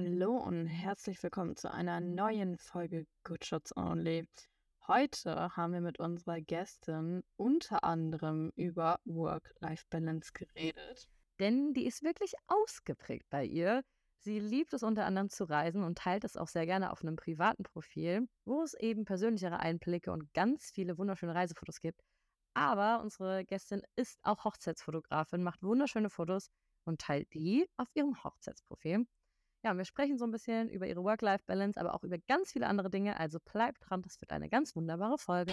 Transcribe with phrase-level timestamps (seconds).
[0.00, 4.28] Hallo und herzlich willkommen zu einer neuen Folge Good Shots Only.
[4.86, 11.08] Heute haben wir mit unserer Gästin unter anderem über Work-Life-Balance geredet.
[11.40, 13.82] Denn die ist wirklich ausgeprägt bei ihr.
[14.20, 17.16] Sie liebt es unter anderem zu reisen und teilt es auch sehr gerne auf einem
[17.16, 22.04] privaten Profil, wo es eben persönlichere Einblicke und ganz viele wunderschöne Reisefotos gibt.
[22.54, 26.52] Aber unsere Gästin ist auch Hochzeitsfotografin, macht wunderschöne Fotos
[26.84, 29.04] und teilt die auf ihrem Hochzeitsprofil.
[29.68, 32.66] Ja, und wir sprechen so ein bisschen über ihre Work-Life-Balance, aber auch über ganz viele
[32.68, 33.20] andere Dinge.
[33.20, 35.52] Also bleibt dran, das wird eine ganz wunderbare Folge.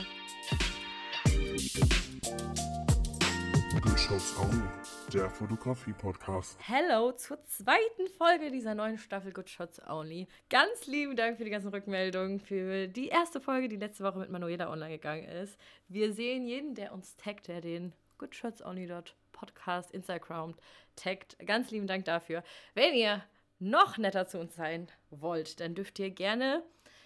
[3.82, 4.64] Good Shots Only,
[5.12, 6.58] der Fotografie-Podcast.
[6.62, 10.30] Hello zur zweiten Folge dieser neuen Staffel Good Shots Only.
[10.50, 14.30] Ganz lieben Dank für die ganzen Rückmeldungen, für die erste Folge, die letzte Woche mit
[14.30, 15.60] Manuela online gegangen ist.
[15.90, 18.90] Wir sehen jeden, der uns taggt, der den Good Shots Only
[19.34, 20.56] Podcast Instagram
[20.96, 21.36] taggt.
[21.46, 22.46] Ganz lieben Dank dafür.
[22.76, 23.22] Wenn ihr
[23.70, 26.64] noch netter zu uns sein wollt, dann dürft ihr gerne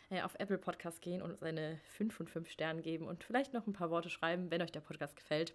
[0.10, 3.54] äh, auf Apple Podcast gehen und uns eine 5 von 5 Sternen geben und vielleicht
[3.54, 5.54] noch ein paar Worte schreiben, wenn euch der Podcast gefällt.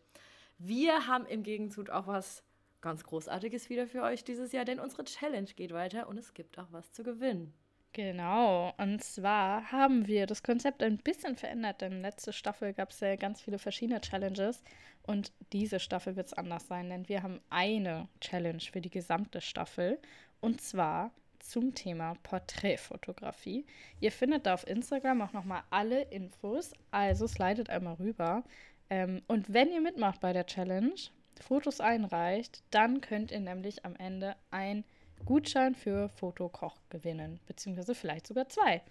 [0.58, 2.42] Wir haben im Gegenzug auch was
[2.80, 6.58] ganz Großartiges wieder für euch dieses Jahr, denn unsere Challenge geht weiter und es gibt
[6.58, 7.52] auch was zu gewinnen.
[7.92, 12.98] Genau, und zwar haben wir das Konzept ein bisschen verändert, denn letzte Staffel gab es
[12.98, 14.64] ja ganz viele verschiedene Challenges
[15.02, 19.40] und diese Staffel wird es anders sein, denn wir haben eine Challenge für die gesamte
[19.40, 20.00] Staffel
[20.44, 23.64] und zwar zum Thema Porträtfotografie.
[24.00, 28.44] Ihr findet da auf Instagram auch nochmal alle Infos, also slidet einmal rüber.
[28.90, 30.94] Ähm, und wenn ihr mitmacht bei der Challenge,
[31.40, 34.84] Fotos einreicht, dann könnt ihr nämlich am Ende ein
[35.24, 38.82] Gutschein für Fotokoch gewinnen, beziehungsweise vielleicht sogar zwei.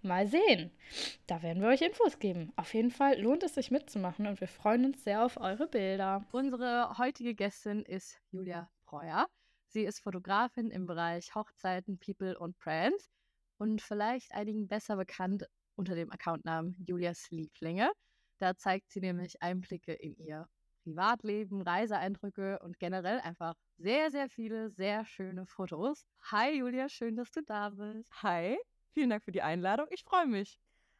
[0.00, 0.70] Mal sehen.
[1.26, 2.54] Da werden wir euch Infos geben.
[2.56, 6.24] Auf jeden Fall lohnt es sich mitzumachen und wir freuen uns sehr auf eure Bilder.
[6.32, 9.26] Unsere heutige Gästin ist Julia Breuer.
[9.72, 13.10] Sie ist Fotografin im Bereich Hochzeiten, People und Brands
[13.56, 17.90] und vielleicht einigen besser bekannt unter dem Accountnamen Julias Lieblinge.
[18.38, 20.46] Da zeigt sie nämlich Einblicke in ihr
[20.82, 26.04] Privatleben, Reiseeindrücke und generell einfach sehr, sehr viele sehr schöne Fotos.
[26.30, 28.10] Hi Julia, schön, dass du da bist.
[28.22, 28.58] Hi,
[28.90, 29.86] vielen Dank für die Einladung.
[29.88, 30.58] Ich freue mich.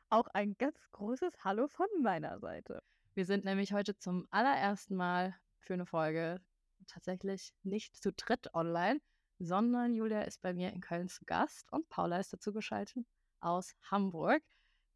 [0.09, 2.83] Auch ein ganz großes Hallo von meiner Seite.
[3.13, 6.41] Wir sind nämlich heute zum allerersten Mal für eine Folge
[6.87, 9.01] tatsächlich nicht zu dritt online,
[9.39, 13.07] sondern Julia ist bei mir in Köln zu Gast und Paula ist dazu geschaltet
[13.41, 14.43] aus Hamburg.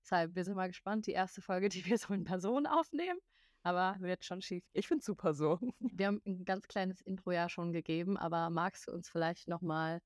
[0.03, 3.19] Deshalb, wir sind mal gespannt, die erste Folge, die wir so in Person aufnehmen
[3.67, 4.65] aber wird schon schief.
[4.75, 5.59] Ich finde es super so.
[5.81, 10.01] Wir haben ein ganz kleines Intro ja schon gegeben, aber magst du uns vielleicht nochmal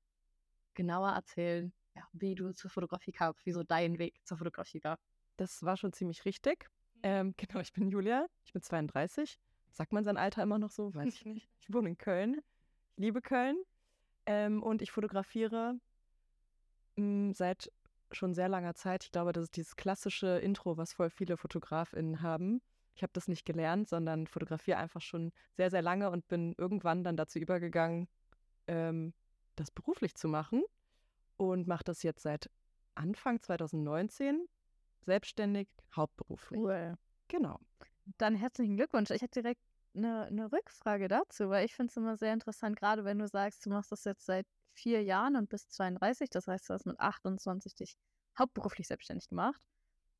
[0.73, 4.97] genauer erzählen, ja, wie du zur Fotografie kamst, wie so dein Weg zur Fotografie war?
[5.37, 6.69] Das war schon ziemlich richtig.
[6.95, 6.99] Mhm.
[7.03, 9.37] Ähm, genau, ich bin Julia, ich bin 32.
[9.71, 10.93] Sagt man sein Alter immer noch so?
[10.93, 11.49] Weiß ich nicht.
[11.59, 12.41] Ich wohne in Köln.
[12.95, 13.55] Ich liebe Köln.
[14.25, 15.79] Ähm, und ich fotografiere
[16.95, 17.71] mh, mm, seit
[18.11, 19.05] schon sehr langer Zeit.
[19.05, 22.61] Ich glaube, das ist dieses klassische Intro, was voll viele FotografInnen haben.
[22.95, 27.03] Ich habe das nicht gelernt, sondern fotografiere einfach schon sehr, sehr lange und bin irgendwann
[27.03, 28.09] dann dazu übergegangen,
[28.67, 29.13] ähm,
[29.55, 30.63] das beruflich zu machen
[31.37, 32.49] und mache das jetzt seit
[32.95, 34.45] Anfang 2019
[35.01, 36.59] selbstständig, hauptberuflich.
[36.59, 36.97] Cool.
[37.27, 37.59] Genau.
[38.17, 39.11] Dann herzlichen Glückwunsch.
[39.11, 39.61] Ich hätte direkt
[39.93, 43.65] eine, eine Rückfrage dazu, weil ich finde es immer sehr interessant, gerade wenn du sagst,
[43.65, 46.99] du machst das jetzt seit vier Jahren und bist 32, das heißt, du hast mit
[46.99, 47.95] 28 dich
[48.37, 49.61] hauptberuflich selbstständig gemacht.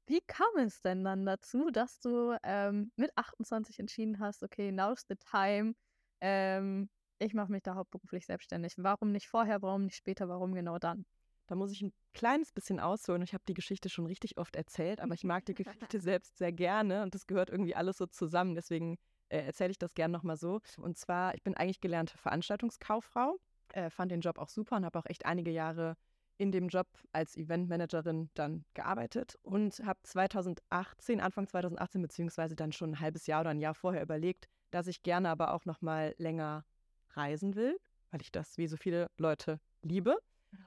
[0.08, 5.06] Wie kam es denn dann dazu, dass du ähm, mit 28 entschieden hast, okay, now's
[5.08, 5.74] the time,
[6.20, 8.74] ähm, ich mache mich da hauptberuflich selbstständig?
[8.78, 11.06] Warum nicht vorher, warum nicht später, warum genau dann?
[11.52, 13.22] Da muss ich ein kleines bisschen ausholen.
[13.24, 16.54] Ich habe die Geschichte schon richtig oft erzählt, aber ich mag die Geschichte selbst sehr
[16.54, 18.56] gerne und das gehört irgendwie alles so zusammen.
[18.56, 18.98] Deswegen
[19.28, 20.62] äh, erzähle ich das gerne nochmal so.
[20.78, 23.38] Und zwar, ich bin eigentlich gelernte Veranstaltungskauffrau,
[23.74, 25.98] äh, fand den Job auch super und habe auch echt einige Jahre
[26.38, 32.92] in dem Job als Eventmanagerin dann gearbeitet und habe 2018, Anfang 2018, beziehungsweise dann schon
[32.92, 36.16] ein halbes Jahr oder ein Jahr vorher überlegt, dass ich gerne aber auch noch mal
[36.18, 36.64] länger
[37.10, 37.78] reisen will,
[38.10, 40.18] weil ich das wie so viele Leute liebe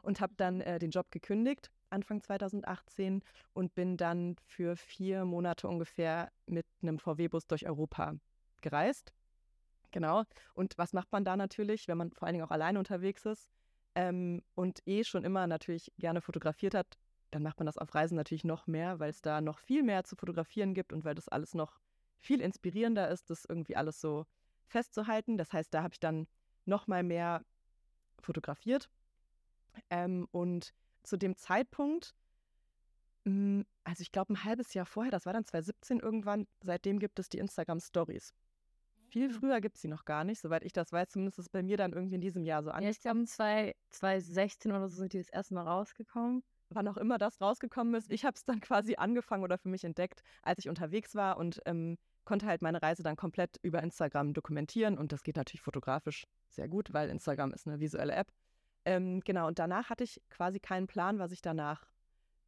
[0.02, 3.22] und habe dann äh, den Job gekündigt Anfang 2018
[3.52, 8.14] und bin dann für vier Monate ungefähr mit einem VW-Bus durch Europa
[8.62, 9.12] gereist.
[9.92, 10.24] Genau.
[10.54, 13.48] Und was macht man da natürlich, wenn man vor allen Dingen auch alleine unterwegs ist?
[13.94, 16.98] ähm, und eh schon immer natürlich gerne fotografiert hat,
[17.30, 20.04] dann macht man das auf Reisen natürlich noch mehr, weil es da noch viel mehr
[20.04, 21.80] zu fotografieren gibt und weil das alles noch
[22.20, 24.26] viel inspirierender ist, das irgendwie alles so
[24.66, 25.36] festzuhalten.
[25.36, 26.26] Das heißt, da habe ich dann
[26.64, 27.44] noch mal mehr
[28.20, 28.88] fotografiert.
[29.90, 30.72] Ähm, und
[31.02, 32.14] zu dem Zeitpunkt,
[33.24, 36.98] mh, hm, also ich glaube ein halbes Jahr vorher, das war dann 2017 irgendwann, seitdem
[36.98, 38.34] gibt es die Instagram Stories.
[39.14, 41.10] Viel früher gibt es sie noch gar nicht, soweit ich das weiß.
[41.10, 43.26] Zumindest ist es bei mir dann irgendwie in diesem Jahr so Ja, ich angekommen.
[43.26, 46.42] glaube, 2016 oder so sind die das erste Mal rausgekommen.
[46.70, 48.10] Wann auch immer das rausgekommen ist.
[48.10, 51.60] Ich habe es dann quasi angefangen oder für mich entdeckt, als ich unterwegs war und
[51.64, 54.98] ähm, konnte halt meine Reise dann komplett über Instagram dokumentieren.
[54.98, 58.32] Und das geht natürlich fotografisch sehr gut, weil Instagram ist eine visuelle App.
[58.84, 61.86] Ähm, genau, und danach hatte ich quasi keinen Plan, was ich danach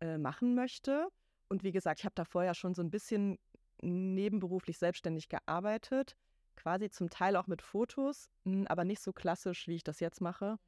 [0.01, 1.09] äh, machen möchte.
[1.49, 3.39] Und wie gesagt, ich habe da vorher schon so ein bisschen
[3.83, 6.17] nebenberuflich selbstständig gearbeitet,
[6.57, 10.21] quasi zum Teil auch mit Fotos, m, aber nicht so klassisch, wie ich das jetzt
[10.21, 10.59] mache.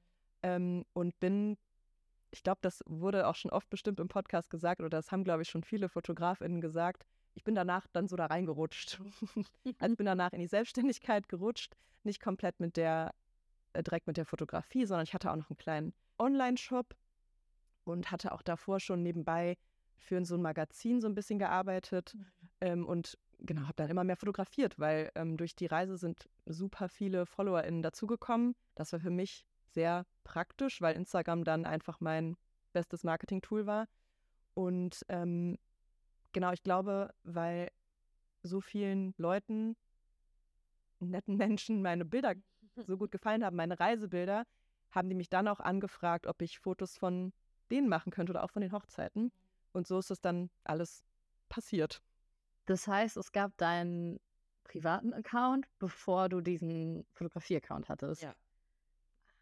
[0.43, 1.57] Ähm, und bin,
[2.31, 5.43] ich glaube, das wurde auch schon oft bestimmt im Podcast gesagt, oder das haben, glaube
[5.43, 7.05] ich, schon viele FotografInnen gesagt.
[7.35, 9.01] Ich bin danach dann so da reingerutscht.
[9.79, 11.75] also bin danach in die Selbstständigkeit gerutscht,
[12.05, 13.15] nicht komplett mit der,
[13.75, 16.97] direkt mit der Fotografie, sondern ich hatte auch noch einen kleinen Online-Shop
[17.85, 19.57] und hatte auch davor schon nebenbei
[19.97, 22.17] für so ein Magazin so ein bisschen gearbeitet
[22.61, 26.89] ähm, und genau, habe dann immer mehr fotografiert, weil ähm, durch die Reise sind super
[26.89, 28.55] viele FollowerInnen dazugekommen.
[28.75, 32.37] Das war für mich sehr praktisch, weil Instagram dann einfach mein
[32.73, 33.87] bestes Marketing-Tool war.
[34.55, 35.59] Und ähm,
[36.33, 37.71] genau, ich glaube, weil
[38.43, 39.77] so vielen Leuten,
[41.01, 42.35] netten Menschen, meine Bilder
[42.87, 44.45] so gut gefallen haben, meine Reisebilder,
[44.91, 47.33] haben die mich dann auch angefragt, ob ich Fotos von
[47.71, 49.33] denen machen könnte oder auch von den Hochzeiten.
[49.73, 51.05] Und so ist es dann alles
[51.49, 52.03] passiert.
[52.67, 54.21] Das heißt, es gab deinen
[54.65, 58.23] privaten Account, bevor du diesen Fotografie-Account hattest.
[58.23, 58.35] Ja.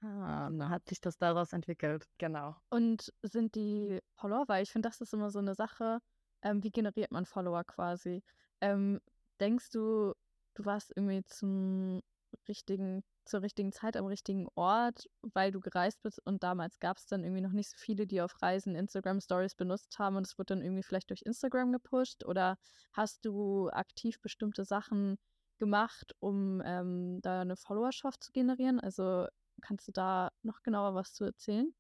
[0.01, 2.09] Ah, dann hat sich das daraus entwickelt.
[2.19, 2.55] Genau.
[2.71, 6.01] Und sind die Follower, weil ich finde, das ist immer so eine Sache,
[6.43, 8.23] ähm, wie generiert man Follower quasi?
[8.61, 9.01] Ähm,
[9.41, 10.15] denkst du,
[10.55, 12.03] du warst irgendwie zum
[12.49, 17.07] richtigen, zur richtigen Zeit am richtigen Ort, weil du gereist bist und damals gab es
[17.07, 20.39] dann irgendwie noch nicht so viele, die auf Reisen Instagram Stories benutzt haben und es
[20.39, 22.25] wurde dann irgendwie vielleicht durch Instagram gepusht?
[22.25, 22.59] Oder
[22.93, 25.19] hast du aktiv bestimmte Sachen
[25.59, 28.81] gemacht, um ähm, da eine Followerschaft zu generieren?
[28.81, 29.27] Also
[29.61, 31.75] kannst du da noch genauer was zu erzählen?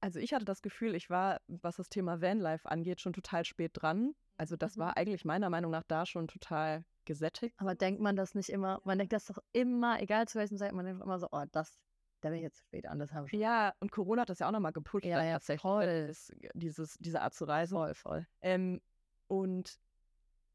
[0.00, 3.72] Also ich hatte das Gefühl, ich war, was das Thema Vanlife angeht, schon total spät
[3.74, 4.14] dran.
[4.38, 4.80] Also das Mhm.
[4.80, 7.56] war eigentlich meiner Meinung nach da schon total gesättigt.
[7.58, 8.80] Aber denkt man das nicht immer?
[8.84, 11.80] Man denkt das doch immer, egal zu welchem Zeit, man denkt immer so, oh, das,
[12.20, 13.32] da bin ich jetzt zu spät an, das habe ich.
[13.32, 15.04] Ja, und Corona hat das ja auch nochmal gepusht.
[15.04, 16.06] Ja, dann ja, tatsächlich, voll.
[16.06, 17.76] Das, dieses, diese Art zu reisen.
[17.76, 18.26] Voll, voll.
[18.42, 18.80] Ähm,
[19.26, 19.80] und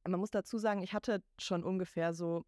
[0.08, 2.46] man muss dazu sagen, ich hatte schon ungefähr so,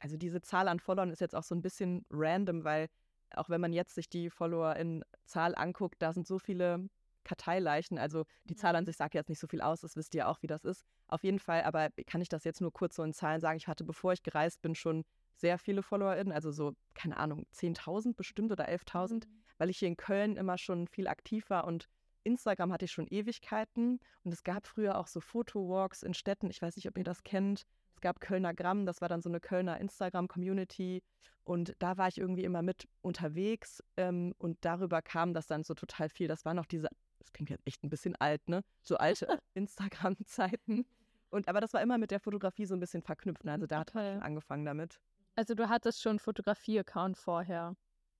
[0.00, 2.88] also diese Zahl an Followern ist jetzt auch so ein bisschen random, weil
[3.34, 6.88] auch wenn man jetzt sich die Follower in Zahl anguckt, da sind so viele
[7.24, 7.98] Karteileichen.
[7.98, 10.42] Also die Zahl an sich sagt jetzt nicht so viel aus, das wisst ihr auch,
[10.42, 10.84] wie das ist.
[11.08, 13.56] Auf jeden Fall, aber kann ich das jetzt nur kurz so in Zahlen sagen.
[13.56, 15.04] Ich hatte, bevor ich gereist bin, schon
[15.34, 19.26] sehr viele FollowerInnen, also so, keine Ahnung, 10.000 bestimmt oder 11.000,
[19.58, 21.88] weil ich hier in Köln immer schon viel aktiv war und
[22.24, 26.50] Instagram hatte ich schon Ewigkeiten und es gab früher auch so Fotowalks in Städten.
[26.50, 27.66] Ich weiß nicht, ob ihr das kennt.
[27.94, 31.02] Es gab Kölner Gramm, das war dann so eine Kölner Instagram-Community
[31.44, 35.74] und da war ich irgendwie immer mit unterwegs ähm, und darüber kam das dann so
[35.74, 36.26] total viel.
[36.26, 36.88] Das war noch diese,
[37.24, 38.62] das klingt jetzt echt ein bisschen alt, ne?
[38.82, 40.86] So alte Instagram-Zeiten.
[41.30, 43.44] Und aber das war immer mit der Fotografie so ein bisschen verknüpft.
[43.44, 43.52] ne?
[43.52, 44.18] Also da hat ich Okay.
[44.20, 45.00] angefangen damit.
[45.36, 47.74] Also du hattest schon einen Fotografie-Account vorher.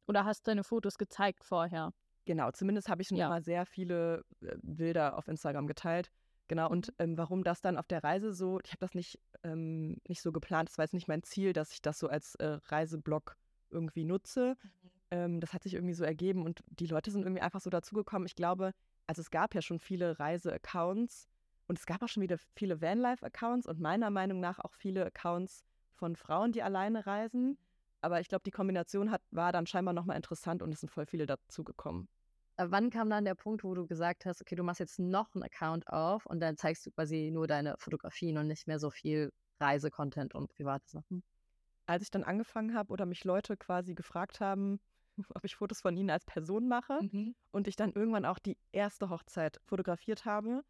[0.06, 1.93] Oder hast deine Fotos gezeigt vorher.
[2.25, 3.27] Genau, zumindest habe ich schon Ja.
[3.27, 6.11] immer sehr viele äh, Bilder auf Instagram geteilt.
[6.49, 9.99] Genau, und ähm, warum das dann auf der Reise so, ich habe das nicht, ähm,
[10.09, 12.59] nicht so geplant, das war jetzt nicht mein Ziel, dass ich das so als äh,
[12.67, 13.37] Reiseblog
[13.71, 14.56] irgendwie nutze.
[15.11, 18.27] Ähm, das hat sich irgendwie so ergeben und die Leute sind irgendwie einfach so dazugekommen.
[18.27, 18.73] Ich glaube,
[19.06, 21.29] also es gab ja schon viele Reise-Accounts
[21.67, 25.65] und es gab auch schon wieder viele Vanlife-Accounts und meiner Meinung nach auch viele Accounts
[25.93, 27.58] von Frauen, die alleine reisen.
[28.01, 31.06] Aber ich glaube, die Kombination hat, war dann scheinbar nochmal interessant und es sind voll
[31.06, 32.08] viele dazugekommen.
[32.56, 35.43] Wann kam dann der Punkt, wo du gesagt hast, okay, du machst jetzt noch einen
[35.43, 39.32] Account auf und dann zeigst du quasi nur deine Fotografien und nicht mehr so viel
[39.58, 41.25] Reisecontent und private Sachen?
[41.87, 44.81] als ich dann angefangen habe oder mich Leute quasi gefragt haben,
[45.35, 46.99] ob ich Fotos von ihnen als Person mache
[47.53, 50.65] und ich dann irgendwann auch die erste Hochzeit fotografiert habe.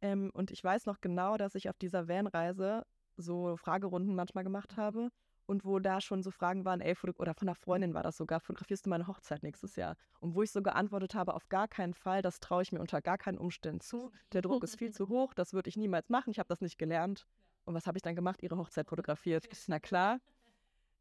[0.00, 2.84] Ähm, und ich weiß noch genau, dass ich auf dieser Van-Reise
[3.16, 5.10] so Fragerunden manchmal gemacht habe
[5.48, 8.38] und wo da schon so Fragen waren, ey, oder von einer Freundin war das sogar,
[8.38, 9.96] fotografierst du meine Hochzeit nächstes Jahr?
[10.20, 13.00] Und wo ich so geantwortet habe, auf gar keinen Fall, das traue ich mir unter
[13.00, 14.12] gar keinen Umständen zu.
[14.32, 16.78] Der Druck ist viel zu hoch, das würde ich niemals machen, ich habe das nicht
[16.78, 17.26] gelernt.
[17.64, 18.42] Und was habe ich dann gemacht?
[18.42, 19.48] Ihre Hochzeit fotografiert.
[19.68, 20.20] Na klar.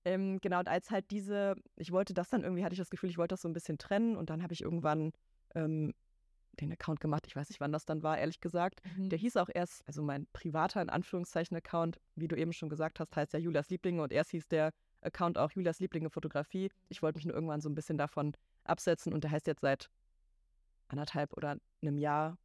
[0.08, 3.10] Ähm, genau, und als halt diese, ich wollte das dann irgendwie, hatte ich das Gefühl,
[3.10, 5.12] ich wollte das so ein bisschen trennen und dann habe ich irgendwann
[5.54, 5.94] ähm,
[6.62, 7.28] den Account gemacht.
[7.28, 8.80] Ich weiß nicht, wann das dann war, ehrlich gesagt.
[9.12, 13.02] Der hieß auch erst, also mein privater, in Anführungszeichen, Account, wie du eben schon gesagt
[13.02, 14.72] hast, heißt ja Julias Lieblinge und erst hieß der
[15.02, 16.70] Account auch Julias Lieblinge Fotografie.
[16.88, 18.32] Ich wollte mich nur irgendwann so ein bisschen davon
[18.64, 19.90] absetzen und der heißt jetzt seit
[20.88, 22.38] anderthalb oder einem Jahr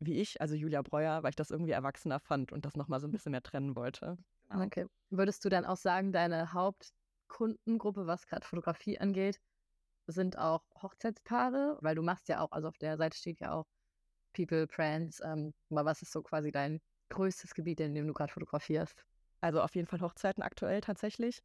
[0.00, 3.06] wie ich, also Julia Breuer, weil ich das irgendwie erwachsener fand und das nochmal so
[3.06, 4.18] ein bisschen mehr trennen wollte.
[4.50, 4.86] Okay.
[5.10, 9.40] Würdest du dann auch sagen, deine Hauptkundengruppe, was gerade Fotografie angeht,
[10.06, 11.78] sind auch Hochzeitspaare?
[11.80, 13.66] Weil du machst ja auch, also auf der Seite steht ja auch
[14.32, 15.20] People, Brands.
[15.20, 19.04] Ähm, aber was ist so quasi dein größtes Gebiet, in dem du gerade fotografierst?
[19.40, 21.42] Also auf jeden Fall Hochzeiten aktuell tatsächlich.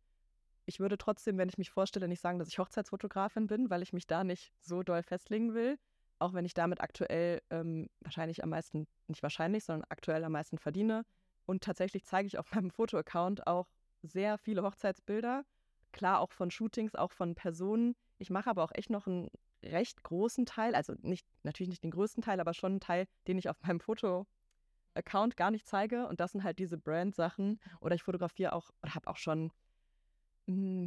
[0.65, 3.93] Ich würde trotzdem, wenn ich mich vorstelle, nicht sagen, dass ich Hochzeitsfotografin bin, weil ich
[3.93, 5.77] mich da nicht so doll festlegen will.
[6.19, 10.59] Auch wenn ich damit aktuell ähm, wahrscheinlich am meisten, nicht wahrscheinlich, sondern aktuell am meisten
[10.59, 11.03] verdiene.
[11.45, 13.67] Und tatsächlich zeige ich auf meinem Fotoaccount auch
[14.03, 15.43] sehr viele Hochzeitsbilder.
[15.91, 17.95] Klar, auch von Shootings, auch von Personen.
[18.17, 19.29] Ich mache aber auch echt noch einen
[19.63, 23.37] recht großen Teil, also nicht, natürlich nicht den größten Teil, aber schon einen Teil, den
[23.37, 26.07] ich auf meinem Foto-Account gar nicht zeige.
[26.07, 27.59] Und das sind halt diese Brand-Sachen.
[27.79, 29.51] Oder ich fotografiere auch, oder habe auch schon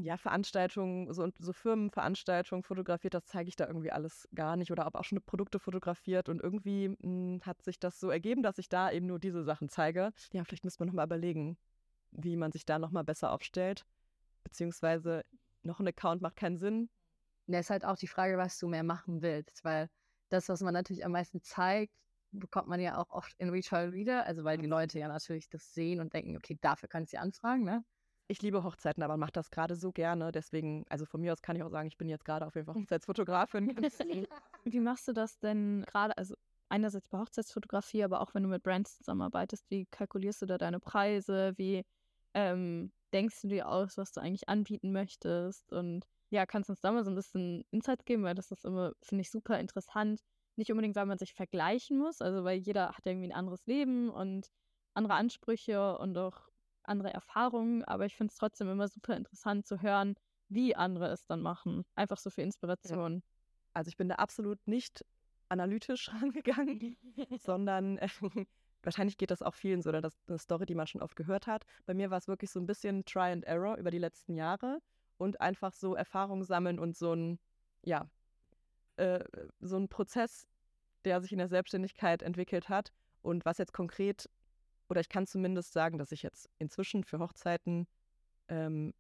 [0.03, 4.71] ja, Veranstaltungen, so, so Firmenveranstaltungen fotografiert, das zeige ich da irgendwie alles gar nicht.
[4.71, 8.43] Oder habe auch schon Produkte fotografiert und irgendwie mh, hm, hat sich das so ergeben,
[8.43, 10.13] dass ich da eben nur diese Sachen zeige.
[10.33, 11.57] Ja, vielleicht müsste man nochmal überlegen,
[12.11, 13.85] wie man sich da nochmal besser aufstellt.
[14.43, 15.25] Beziehungsweise
[15.63, 16.91] noch ein Account macht keinen Sinn.
[17.47, 19.89] Ja, ist halt auch die Frage, was du mehr machen willst, weil
[20.31, 21.93] das, was man natürlich am meisten zeigt,
[22.33, 25.73] bekommt man ja auch oft in Retail wieder, also weil die Leute ja natürlich das
[25.73, 27.85] sehen und denken, okay, dafür kannst du anfragen, ne?
[28.27, 30.33] Ich liebe Hochzeiten, aber mache das gerade so gerne.
[30.33, 32.67] Deswegen, also von mir aus kann ich auch sagen, ich bin jetzt gerade auf jeden
[32.67, 33.69] Fall Hochzeitsfotografin.
[34.65, 36.17] wie machst du das denn gerade?
[36.17, 36.35] Also
[36.71, 40.81] einerseits bei Hochzeitsfotografie, aber auch wenn du mit Brands zusammenarbeitest, wie kalkulierst du da deine
[40.81, 41.53] Preise?
[41.57, 41.85] Wie
[42.33, 45.71] ähm, denkst du dir aus, was du eigentlich anbieten möchtest?
[45.73, 48.65] Und ja, kannst du uns da mal so ein bisschen Insights geben, weil das ist
[48.65, 50.21] immer, finde ich, super interessant.
[50.57, 54.09] Nicht unbedingt, weil man sich vergleichen muss, also weil jeder hat irgendwie ein anderes Leben
[54.09, 54.51] und
[54.95, 56.49] andere Ansprüche und auch
[56.89, 60.15] andere Erfahrungen, aber ich finde es trotzdem immer super interessant zu hören,
[60.49, 61.85] wie andere es dann machen.
[61.95, 63.15] Einfach so für Inspiration.
[63.15, 63.21] Ja.
[63.75, 65.05] Also ich bin da absolut nicht
[65.49, 66.97] analytisch rangegangen,
[67.41, 68.09] sondern äh,
[68.83, 71.17] wahrscheinlich geht das auch vielen so, oder das ist eine Story, die man schon oft
[71.17, 71.65] gehört hat.
[71.87, 74.81] Bei mir war es wirklich so ein bisschen Try and Error über die letzten Jahre
[75.17, 77.39] und einfach so Erfahrung sammeln und so ein,
[77.83, 78.09] ja,
[78.97, 79.25] äh,
[79.61, 80.47] so ein Prozess,
[81.05, 82.93] der sich in der Selbstständigkeit entwickelt hat.
[83.23, 84.29] Und was jetzt konkret,
[84.89, 87.87] oder ich kann zumindest sagen, dass ich jetzt inzwischen für Hochzeiten
[88.49, 88.93] ähm,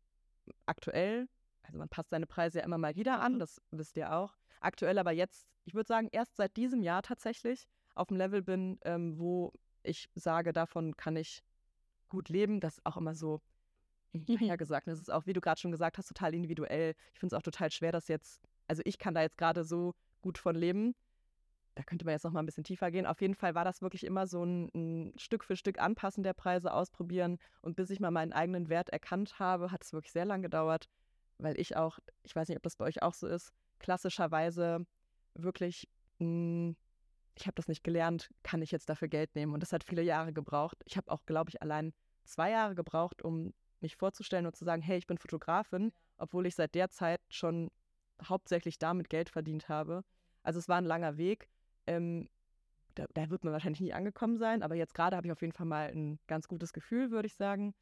[0.66, 1.28] aktuell,
[1.62, 4.36] also man passt seine Preise ja immer mal wieder an, das wisst ihr auch.
[4.60, 8.78] Aktuell aber jetzt, ich würde sagen, erst seit diesem Jahr tatsächlich auf dem Level bin,
[8.84, 11.42] ähm, wo ich sage, davon kann ich
[12.08, 12.60] gut leben.
[12.60, 13.40] Das ist auch immer so
[14.12, 14.86] ja gesagt.
[14.86, 16.94] Das ist auch, wie du gerade schon gesagt hast, total individuell.
[17.12, 19.94] Ich finde es auch total schwer, dass jetzt, also ich kann da jetzt gerade so
[20.22, 20.94] gut von leben.
[21.74, 23.06] Da könnte man jetzt noch mal ein bisschen tiefer gehen.
[23.06, 26.32] Auf jeden Fall war das wirklich immer so ein, ein Stück für Stück Anpassen der
[26.32, 27.38] Preise, ausprobieren.
[27.62, 30.88] Und bis ich mal meinen eigenen Wert erkannt habe, hat es wirklich sehr lang gedauert,
[31.38, 34.86] weil ich auch, ich weiß nicht, ob das bei euch auch so ist, klassischerweise
[35.34, 35.88] wirklich,
[36.18, 36.76] mh, hm,
[37.36, 39.52] ich habe das nicht gelernt, kann ich jetzt dafür Geld nehmen.
[39.52, 40.78] Und das hat viele Jahre gebraucht.
[40.84, 41.92] Ich habe auch, glaube ich, allein
[42.24, 46.54] zwei Jahre gebraucht, um mich vorzustellen und zu sagen, hey, ich bin Fotografin, obwohl ich
[46.54, 47.70] seit der Zeit schon
[48.22, 50.04] hauptsächlich damit Geld verdient habe.
[50.42, 51.48] Also es war ein langer Weg.
[51.86, 52.28] Ähm,
[52.94, 55.52] da, da, wird man wahrscheinlich nie angekommen sein, aber jetzt gerade habe ich auf jeden
[55.52, 57.74] Fall mal ein ganz gutes Gefühl, würde ich sagen.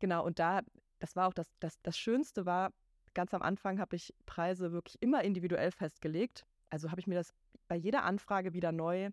[0.00, 0.62] Genau, und da,
[0.98, 2.72] das war auch das, das, das Schönste war,
[3.14, 6.44] ganz am Anfang habe ich Preise wirklich immer individuell festgelegt.
[6.68, 7.32] Also habe ich mir das
[7.68, 9.10] bei jeder Anfrage wieder neu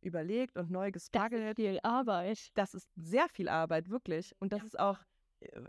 [0.00, 1.42] überlegt und neu gespuggelt.
[1.42, 2.48] Das ist viel Arbeit.
[2.54, 4.34] Das ist sehr viel Arbeit, wirklich.
[4.38, 4.66] Und das ja.
[4.66, 4.98] ist auch,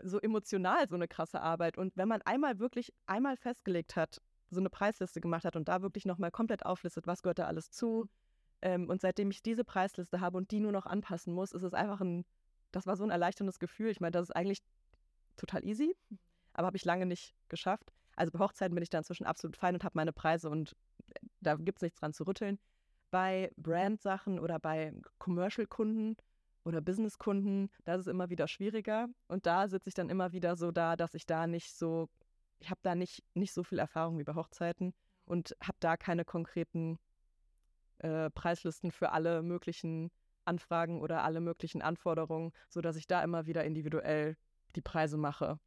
[0.02, 1.78] so emotional so eine krasse Arbeit.
[1.78, 4.20] Und wenn man einmal wirklich einmal festgelegt hat,
[4.50, 7.70] so eine Preisliste gemacht hat und da wirklich nochmal komplett auflistet, was gehört da alles
[7.70, 8.06] zu.
[8.62, 11.74] Ähm, und seitdem ich diese Preisliste habe und die nur noch anpassen muss, ist es
[11.74, 12.24] einfach ein,
[12.72, 13.90] das war so ein erleichterndes Gefühl.
[13.90, 14.62] Ich meine, das ist eigentlich
[15.36, 15.96] total easy,
[16.52, 17.92] aber habe ich lange nicht geschafft.
[18.16, 20.76] Also bei Hochzeiten bin ich da inzwischen absolut fein und habe meine Preise und
[21.40, 22.58] da gibt es nichts dran zu rütteln.
[23.10, 26.16] Bei Brand-Sachen oder bei Commercial-Kunden
[26.64, 29.08] oder Businesskunden, das ist immer wieder schwieriger.
[29.28, 32.08] Und da sitze ich dann immer wieder so da, dass ich da nicht so,
[32.58, 34.94] ich habe da nicht, nicht so viel Erfahrung wie bei Hochzeiten
[35.26, 36.98] und habe da keine konkreten
[37.98, 40.10] äh, Preislisten für alle möglichen
[40.44, 44.36] Anfragen oder alle möglichen Anforderungen, sodass ich da immer wieder individuell
[44.76, 45.58] die Preise mache.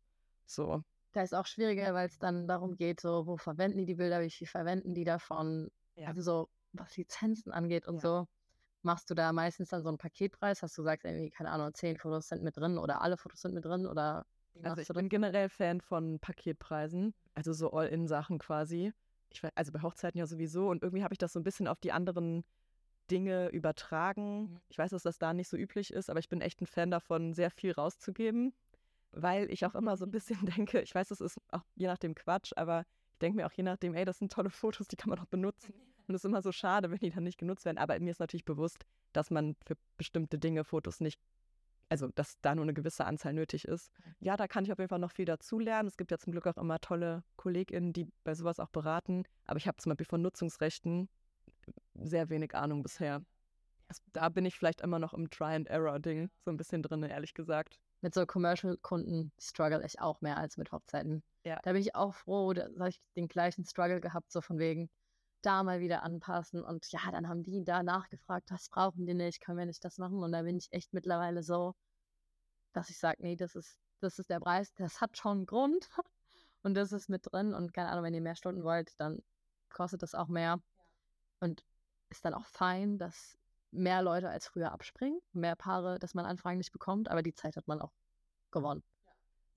[0.45, 0.83] So.
[1.13, 4.21] Da ist auch schwieriger, weil es dann darum geht, so, wo verwenden die die Bilder,
[4.21, 6.07] wie viel verwenden die davon, ja.
[6.09, 8.01] also so, was Lizenzen angeht und ja.
[8.01, 8.27] so
[8.83, 10.61] machst du da meistens dann so einen Paketpreis?
[10.61, 13.53] Hast du gesagt, irgendwie, keine Ahnung, zehn Fotos sind mit drin oder alle Fotos sind
[13.53, 14.25] mit drin oder
[14.63, 18.93] also ich bin generell Fan von Paketpreisen, also so All-In-Sachen quasi.
[19.29, 21.79] Ich, also bei Hochzeiten ja sowieso und irgendwie habe ich das so ein bisschen auf
[21.79, 22.43] die anderen
[23.11, 24.41] Dinge übertragen.
[24.41, 24.59] Mhm.
[24.69, 26.91] Ich weiß, dass das da nicht so üblich ist, aber ich bin echt ein Fan
[26.91, 28.53] davon, sehr viel rauszugeben,
[29.11, 32.15] weil ich auch immer so ein bisschen denke, ich weiß, das ist auch je nachdem
[32.15, 35.09] Quatsch, aber ich denke mir auch je nachdem, ey, das sind tolle Fotos, die kann
[35.09, 35.73] man auch benutzen.
[36.07, 37.77] Und es ist immer so schade, wenn die dann nicht genutzt werden.
[37.77, 41.19] Aber mir ist natürlich bewusst, dass man für bestimmte Dinge Fotos nicht
[41.89, 43.91] also dass da nur eine gewisse Anzahl nötig ist.
[44.19, 45.87] Ja, da kann ich auf jeden Fall noch viel dazulernen.
[45.87, 49.23] Es gibt ja zum Glück auch immer tolle KollegInnen, die bei sowas auch beraten.
[49.45, 51.09] Aber ich habe zum Beispiel von Nutzungsrechten
[51.95, 53.23] sehr wenig Ahnung bisher.
[53.87, 57.79] Das, da bin ich vielleicht immer noch im Try-and-Error-Ding so ein bisschen drin, ehrlich gesagt.
[58.01, 61.23] Mit so Commercial-Kunden struggle ich auch mehr als mit Hochzeiten.
[61.45, 61.59] Ja.
[61.63, 64.89] Da bin ich auch froh, da habe ich den gleichen Struggle gehabt, so von wegen
[65.41, 66.63] da mal wieder anpassen.
[66.63, 69.97] Und ja, dann haben die da nachgefragt, was brauchen die nicht, können wir nicht das
[69.97, 70.23] machen?
[70.23, 71.75] Und da bin ich echt mittlerweile so,
[72.73, 75.89] dass ich sage, nee, das ist, das ist der Preis, das hat schon einen Grund.
[76.63, 77.53] Und das ist mit drin.
[77.53, 79.19] Und keine Ahnung, wenn ihr mehr Stunden wollt, dann
[79.69, 80.59] kostet das auch mehr.
[81.39, 81.63] Und
[82.09, 83.37] ist dann auch fein, dass
[83.71, 87.57] mehr Leute als früher abspringen, mehr Paare, dass man Anfragen nicht bekommt, aber die Zeit
[87.57, 87.91] hat man auch
[88.51, 88.83] gewonnen.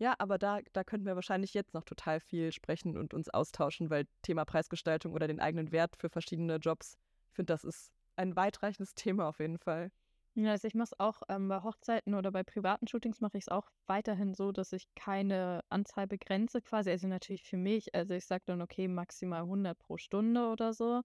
[0.01, 3.91] Ja, aber da, da könnten wir wahrscheinlich jetzt noch total viel sprechen und uns austauschen,
[3.91, 6.97] weil Thema Preisgestaltung oder den eigenen Wert für verschiedene Jobs,
[7.29, 9.91] ich finde, das ist ein weitreichendes Thema auf jeden Fall.
[10.35, 13.45] Ja, also ich mache es auch ähm, bei Hochzeiten oder bei privaten Shootings mache ich
[13.45, 16.89] es auch weiterhin so, dass ich keine Anzahl begrenze quasi.
[16.89, 21.03] Also natürlich für mich, also ich sage dann, okay, maximal 100 pro Stunde oder so.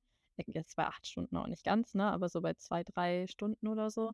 [0.48, 2.12] Jetzt bei acht Stunden auch nicht ganz, ne?
[2.12, 4.12] Aber so bei zwei, drei Stunden oder so.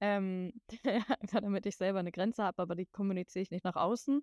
[0.00, 0.52] Ähm,
[1.32, 4.22] damit ich selber eine Grenze habe, aber die kommuniziere ich nicht nach außen.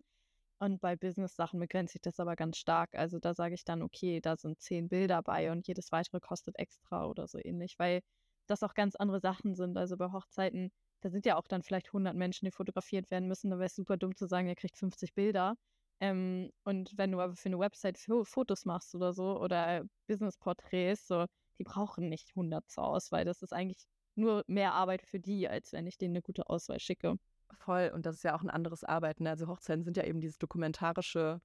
[0.60, 2.96] Und bei Business-Sachen begrenze ich das aber ganz stark.
[2.96, 6.58] Also da sage ich dann, okay, da sind zehn Bilder bei und jedes weitere kostet
[6.58, 8.02] extra oder so ähnlich, weil
[8.48, 9.78] das auch ganz andere Sachen sind.
[9.78, 13.52] Also bei Hochzeiten, da sind ja auch dann vielleicht 100 Menschen, die fotografiert werden müssen.
[13.52, 15.56] Da wäre es super dumm zu sagen, ihr kriegt 50 Bilder.
[16.00, 21.26] Ähm, und wenn du aber für eine Website Fotos machst oder so oder Business-Porträts, so,
[21.60, 23.26] die brauchen nicht 100 zur Auswahl.
[23.26, 23.86] Das ist eigentlich
[24.18, 27.18] nur mehr Arbeit für die, als wenn ich denen eine gute Auswahl schicke.
[27.54, 29.28] Voll, und das ist ja auch ein anderes Arbeiten.
[29.28, 31.42] Also Hochzeiten sind ja eben dieses dokumentarische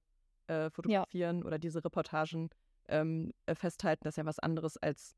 [0.47, 2.49] äh, Fotografieren oder diese Reportagen
[2.87, 4.03] ähm, äh, festhalten.
[4.03, 5.15] Das ist ja was anderes als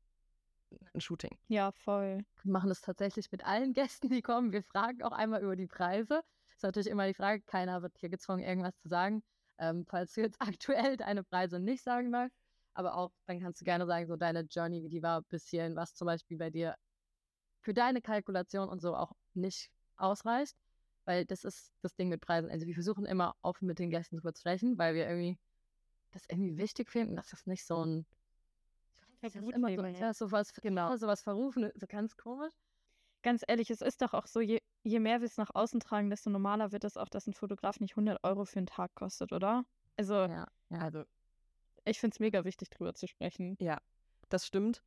[0.94, 1.36] ein Shooting.
[1.48, 2.24] Ja, voll.
[2.42, 4.52] Wir machen das tatsächlich mit allen Gästen, die kommen.
[4.52, 6.22] Wir fragen auch einmal über die Preise.
[6.54, 9.22] Ist natürlich immer die Frage, keiner wird hier gezwungen, irgendwas zu sagen.
[9.58, 12.36] Ähm, falls du jetzt aktuell deine Preise nicht sagen magst,
[12.74, 15.76] aber auch, dann kannst du gerne sagen, so deine Journey, wie die war bis hierhin,
[15.76, 16.76] was zum Beispiel bei dir
[17.66, 20.56] für deine Kalkulation und so auch nicht ausreicht.
[21.04, 22.48] Weil das ist das Ding mit Preisen.
[22.48, 25.36] Also wir versuchen immer offen mit den Gästen drüber zu sprechen, weil wir irgendwie
[26.12, 28.06] das irgendwie wichtig finden, dass das nicht so ein
[29.20, 30.96] das ist immer so, ja, sowas, genau.
[30.96, 32.52] sowas verrufen, so ganz komisch.
[33.22, 36.10] Ganz ehrlich, es ist doch auch so, je, je mehr wir es nach außen tragen,
[36.10, 39.32] desto normaler wird es auch, dass ein Fotograf nicht 100 Euro für einen Tag kostet,
[39.32, 39.64] oder?
[39.96, 40.78] Also, Ja, ja.
[40.78, 41.04] Also,
[41.84, 43.56] ich finde es mega wichtig, drüber zu sprechen.
[43.58, 43.80] ja,
[44.28, 44.82] das stimmt.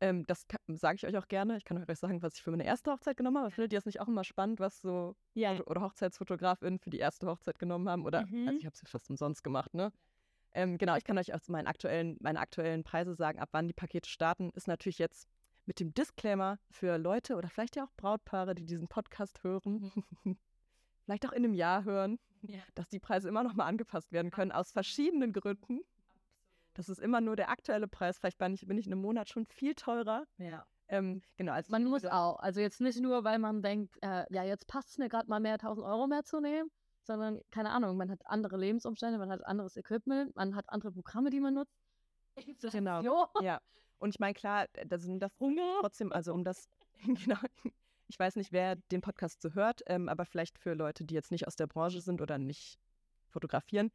[0.00, 1.56] Ähm, das sage ich euch auch gerne.
[1.56, 3.50] Ich kann euch sagen, was ich für meine erste Hochzeit genommen habe.
[3.50, 5.54] Findet ihr das nicht auch immer spannend, was so Ja.
[5.56, 8.04] Foto- oder HochzeitsfotografInnen für die erste Hochzeit genommen haben?
[8.04, 8.46] Oder, Mhm.
[8.48, 9.92] also ich habe es ja fast umsonst gemacht, ne?
[10.52, 13.74] Ähm, genau, ich kann euch auch meinen aktuellen, meine aktuellen Preise sagen, ab wann die
[13.74, 14.50] Pakete starten.
[14.54, 15.28] Ist natürlich jetzt
[15.66, 19.92] mit dem Disclaimer für Leute oder vielleicht ja auch Brautpaare, die diesen Podcast hören,
[21.04, 22.58] vielleicht auch in einem Jahr hören, Ja.
[22.74, 25.80] dass die Preise immer noch mal angepasst werden können, aus verschiedenen Gründen.
[26.76, 28.18] Das ist immer nur der aktuelle Preis.
[28.18, 30.24] Vielleicht bin ich, bin ich in einem Monat schon viel teurer.
[30.38, 30.64] ja.
[30.88, 34.44] Ähm, genau, als Man muss auch, also jetzt nicht nur, weil man denkt, äh, ja,
[34.44, 36.70] jetzt passt es mir gerade mal mehr 1000 Euro mehr zu nehmen,
[37.02, 41.30] sondern, keine Ahnung, man hat andere Lebensumstände, man hat anderes Equipment, man hat andere Programme,
[41.30, 41.76] die man nutzt.
[42.80, 43.00] Genau.
[43.02, 43.26] Jo.
[43.40, 43.60] Ja.
[43.98, 45.32] Und ich meine, klar, da sind das
[45.80, 46.68] trotzdem, also um das,
[47.24, 47.38] genau,
[48.06, 51.32] ich weiß nicht, wer den Podcast so hört, ähm, aber vielleicht für Leute, die jetzt
[51.32, 52.78] nicht aus der Branche sind oder nicht
[53.26, 53.90] fotografieren,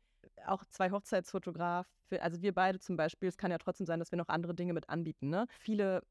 [0.48, 1.88] auch zwei Hochzeitsfotograf,
[2.20, 4.74] also wir beide zum Beispiel, es kann ja trotzdem sein, dass wir noch andere Dinge
[4.74, 5.30] mit anbieten.
[5.30, 5.48] Ne?
[5.60, 6.04] Viele,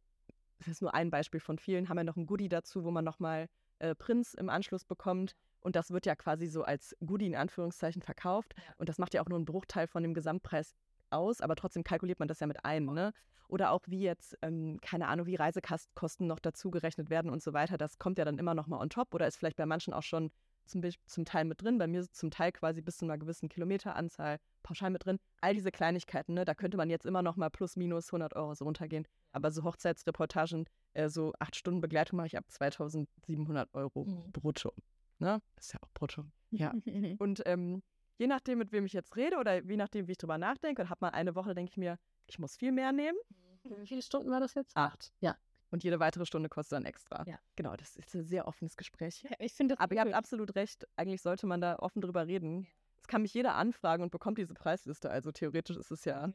[0.58, 3.04] das ist nur ein Beispiel von vielen, haben ja noch ein Goodie dazu, wo man
[3.04, 5.34] nochmal äh, Prints im Anschluss bekommt.
[5.60, 8.54] Und das wird ja quasi so als Goodie in Anführungszeichen verkauft.
[8.78, 10.74] Und das macht ja auch nur einen Bruchteil von dem Gesamtpreis
[11.10, 12.86] aus, aber trotzdem kalkuliert man das ja mit ein.
[12.86, 13.12] Ne?
[13.48, 17.52] Oder auch wie jetzt, ähm, keine Ahnung, wie Reisekosten noch dazu gerechnet werden und so
[17.52, 17.76] weiter.
[17.76, 20.02] Das kommt ja dann immer noch mal on top oder ist vielleicht bei manchen auch
[20.02, 20.30] schon
[20.70, 21.78] zum, zum Teil mit drin.
[21.78, 25.18] Bei mir ist zum Teil quasi bis zu einer gewissen Kilometeranzahl pauschal mit drin.
[25.40, 26.44] All diese Kleinigkeiten, ne?
[26.44, 29.06] da könnte man jetzt immer noch mal plus minus 100 Euro so runtergehen.
[29.32, 34.32] Aber so Hochzeitsreportagen, äh, so acht Stunden Begleitung mache ich ab 2700 Euro Mhm.
[34.32, 34.72] brutto.
[35.18, 35.40] Ne?
[35.58, 36.24] Ist ja auch brutto.
[36.50, 36.72] Ja.
[37.20, 37.82] Und ähm,
[38.18, 40.90] je nachdem, mit wem ich jetzt rede oder je nachdem, wie ich drüber nachdenke, und
[40.90, 43.18] habe mal eine Woche, denke ich mir, ich muss viel mehr nehmen.
[43.64, 44.76] Wie viele Stunden war das jetzt?
[44.76, 45.12] Acht.
[45.20, 45.36] Ja.
[45.70, 47.24] Und jede weitere Stunde kostet dann extra.
[47.26, 47.38] Ja.
[47.56, 49.22] Genau, das ist ein sehr offenes Gespräch.
[49.22, 50.86] Ja, ich finde Aber ihr habt absolut recht.
[50.96, 52.66] Eigentlich sollte man da offen drüber reden.
[53.00, 55.10] Es kann mich jeder anfragen und bekommt diese Preisliste.
[55.10, 56.26] Also theoretisch ist es ja,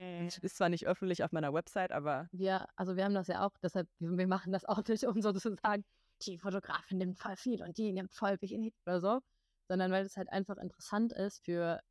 [0.41, 3.51] ist zwar nicht öffentlich auf meiner Website, aber Wir, also wir haben das ja auch,
[3.61, 5.85] deshalb, wir machen das auch nicht, um so zu sagen,
[6.23, 9.19] die Fotografin nimmt voll viel und die nimmt voll wenig oder so,
[9.67, 11.81] sondern weil es halt einfach interessant ist für,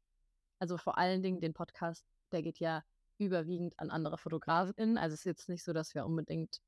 [0.59, 2.83] also vor allen Dingen den Podcast, der geht ja
[3.19, 4.99] überwiegend an andere FotografInnen.
[4.99, 6.61] Also es ist jetzt nicht so, dass wir unbedingt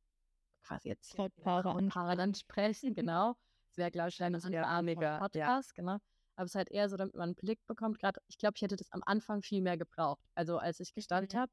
[0.66, 3.34] quasi jetzt hier Brautpaare Brautpaare dann sprechen, genau,
[3.76, 5.20] wäre, glaube ich, Ja, Art mega, ja.
[5.20, 5.98] Podcast, genau.
[6.36, 7.98] Aber es ist halt eher so, damit man einen Blick bekommt.
[7.98, 10.22] Gerade, ich glaube, ich hätte das am Anfang viel mehr gebraucht.
[10.34, 11.38] Also als ich gestartet Mhm.
[11.38, 11.52] habe,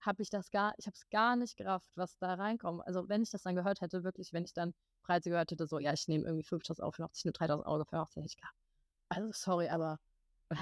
[0.00, 2.86] habe ich das gar, ich habe es gar nicht gerafft, was da reinkommt.
[2.86, 5.78] Also wenn ich das dann gehört hätte, wirklich, wenn ich dann Preise gehört hätte, so,
[5.78, 8.02] ja, ich nehme irgendwie 5000 Euro für eine Hochzeit, ich nehme 3000 Euro für eine
[8.02, 8.54] Hochzeit, hätte ich gedacht,
[9.08, 9.98] also sorry, aber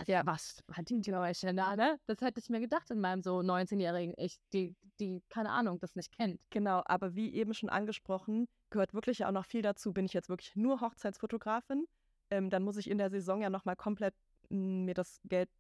[0.07, 1.99] ja, was verdient die Leute da, ne?
[2.07, 5.95] Das hätte ich mir gedacht in meinem so 19-jährigen Ich, die, die, keine Ahnung, das
[5.95, 6.41] nicht kennt.
[6.51, 9.93] Genau, aber wie eben schon angesprochen, gehört wirklich auch noch viel dazu.
[9.93, 11.87] Bin ich jetzt wirklich nur Hochzeitsfotografin,
[12.31, 14.15] ähm, dann muss ich in der Saison ja nochmal komplett
[14.51, 15.51] m, mir das Geld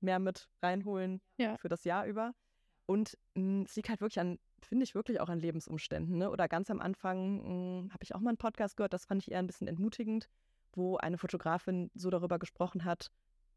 [0.00, 1.56] mehr mit reinholen Ja.
[1.58, 2.32] für das Jahr über.
[2.86, 6.16] Und m, es liegt halt wirklich an, finde ich wirklich auch an Lebensumständen.
[6.18, 6.30] Ne?
[6.30, 9.40] Oder ganz am Anfang habe ich auch mal einen Podcast gehört, das fand ich eher
[9.40, 10.28] ein bisschen entmutigend,
[10.72, 13.10] wo eine Fotografin so darüber gesprochen hat,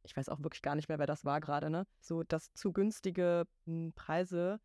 [0.03, 1.85] ich weiß auch wirklich gar nicht mehr, wer das war gerade, ne?
[1.99, 4.59] So, dass zu günstige m, Preise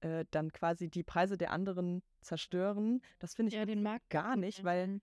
[0.00, 3.00] äh, dann quasi die Preise der anderen zerstören.
[3.18, 5.00] Das finde ich Ja, den Markt gar nicht, weil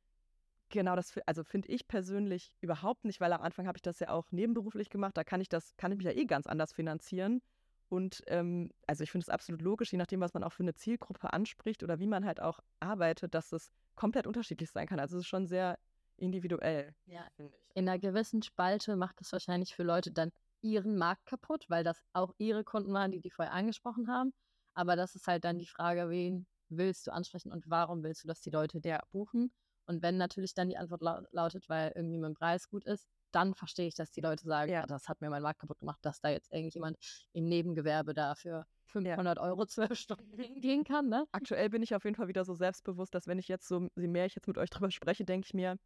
[0.70, 4.10] genau das, also finde ich persönlich überhaupt nicht, weil am Anfang habe ich das ja
[4.10, 5.18] auch nebenberuflich gemacht.
[5.18, 7.42] Da kann ich das, kann ich mich ja eh ganz anders finanzieren.
[7.90, 10.74] Und ähm, also ich finde es absolut logisch, je nachdem, was man auch für eine
[10.74, 15.00] Zielgruppe anspricht oder wie man halt auch arbeitet, dass es komplett unterschiedlich sein kann.
[15.00, 15.78] Also es ist schon sehr
[16.18, 16.94] individuell.
[17.06, 17.28] Ja.
[17.36, 17.76] finde ich.
[17.76, 22.04] In einer gewissen Spalte macht es wahrscheinlich für Leute dann ihren Markt kaputt, weil das
[22.14, 24.34] auch ihre Kunden waren, die die vorher angesprochen haben.
[24.76, 28.28] Aber das ist halt dann die Frage, wen willst du ansprechen und warum willst du,
[28.28, 29.52] dass die Leute der buchen?
[29.86, 33.54] Und wenn natürlich dann die Antwort lau lautet, weil irgendwie mein Preis gut ist, dann
[33.54, 34.82] verstehe ich, dass die Leute sagen, Ja.
[34.82, 36.98] ja, das hat mir mein Markt kaputt gemacht, dass da jetzt irgendjemand
[37.34, 41.26] im Nebengewerbe da für 500 Euro zwölf Stunden gehen kann, ne?
[41.32, 44.08] Aktuell bin ich auf jeden Fall wieder so selbstbewusst, dass wenn ich jetzt so, je
[44.08, 45.78] mehr ich jetzt mit euch drüber spreche, denke ich mir,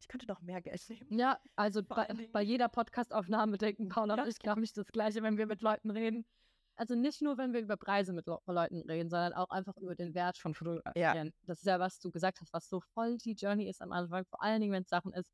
[0.00, 1.18] ich könnte noch mehr Geld nehmen.
[1.18, 5.36] Ja, also bei, bei jeder Podcastaufnahme denken Paula und ich, glaube ich, das Gleiche, wenn
[5.38, 6.26] wir mit Leuten reden.
[6.76, 9.94] Also nicht nur, wenn wir über Preise mit Le Leuten reden, sondern auch einfach über
[9.94, 11.32] den Wert von Fotografieren.
[11.46, 14.24] Das ist ja, was du gesagt hast, was so voll die Journey ist am Anfang.
[14.24, 15.30] Vor allen Dingen, wenn es Sachen ist,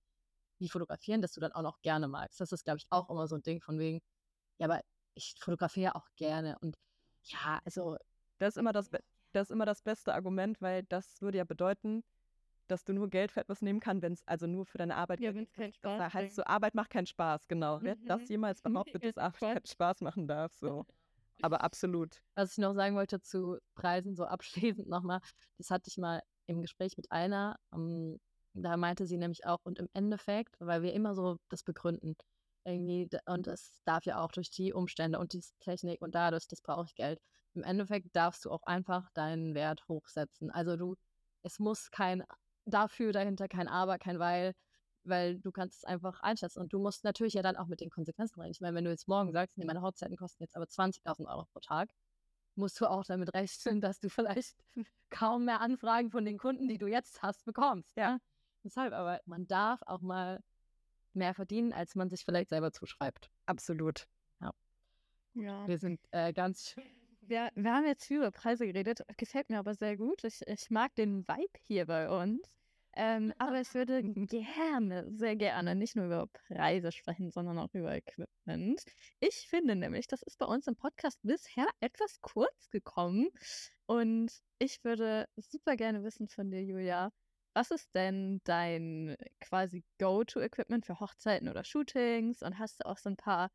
[0.59, 2.40] wie fotografieren, dass du dann auch noch gerne magst.
[2.40, 4.00] Das ist, glaube ich, auch immer so ein Ding von wegen,
[4.59, 4.81] ja, aber
[5.14, 6.59] ich fotografiere auch gerne.
[6.61, 6.76] Und
[7.24, 7.96] ja, also
[8.38, 8.90] Das ist immer das,
[9.33, 12.02] das ist immer das beste Argument, weil das würde ja bedeuten,
[12.70, 15.20] dass du nur Geld für etwas nehmen kannst, wenn es also nur für deine Arbeit
[15.20, 15.57] Ja, wenn's gibt.
[15.57, 16.33] keinen Das Spaß heißt bringt.
[16.35, 17.81] so, Arbeit macht keinen Spaß, genau.
[17.83, 18.29] Wer hat das Mhm.
[18.29, 19.66] jemals behauptet, dass Arbeit keinen.
[19.66, 20.52] Spaß machen darf?
[20.55, 20.85] So.
[21.42, 22.22] Aber absolut.
[22.35, 25.20] Was ich noch sagen wollte zu Preisen, so abschließend nochmal,
[25.59, 28.20] das hatte ich mal im Gespräch mit einer, ähm,
[28.55, 32.16] da meinte sie nämlich auch, und im Endeffekt, weil wir immer so das begründen,
[32.64, 36.62] irgendwie, und es darf ja auch durch die Umstände und die Technik und dadurch, das
[36.62, 37.20] brauche ich Geld.
[37.55, 40.50] Im Endeffekt darfst du auch einfach deinen Wert hochsetzen.
[40.50, 40.96] Also du,
[41.42, 42.24] es muss kein
[42.66, 44.55] dafür dahinter, kein Aber, kein Weil,
[45.05, 46.61] weil du kannst es einfach einschätzen.
[46.61, 48.50] Und du musst natürlich ja dann auch mit den Konsequenzen rein.
[48.50, 51.46] Ich meine, wenn du jetzt morgen sagst, nee, meine Hochzeiten kosten jetzt aber 20.000 Euro
[51.52, 51.90] pro Tag,
[52.57, 54.57] musst du auch damit rechnen, dass du vielleicht
[55.11, 57.96] kaum mehr Anfragen von den Kunden, die du jetzt hast, bekommst.
[57.96, 58.18] Ja.
[58.64, 60.40] Deshalb, aber man darf auch mal
[61.12, 63.31] mehr verdienen, als man sich vielleicht selber zuschreibt.
[63.46, 64.09] Absolut.
[65.37, 65.68] Ja.
[65.68, 66.85] Wir sind äh, ganz schön.
[67.29, 70.23] Wir, wir haben jetzt viel über Preise geredet, gefällt mir aber sehr gut.
[70.23, 72.57] Ich, ich mag den Vibe hier bei uns.
[72.95, 77.95] Ähm, aber ich würde gerne, sehr gerne, nicht nur über Preise sprechen, sondern auch über
[77.95, 78.83] Equipment.
[79.21, 83.29] Ich finde nämlich, das ist bei uns im Podcast bisher etwas kurz gekommen.
[83.87, 87.12] Und ich würde super gerne wissen von dir, Julia,
[87.55, 92.43] was ist denn dein quasi Go-To-Equipment für Hochzeiten oder Shootings?
[92.43, 93.51] Und hast du auch so ein paar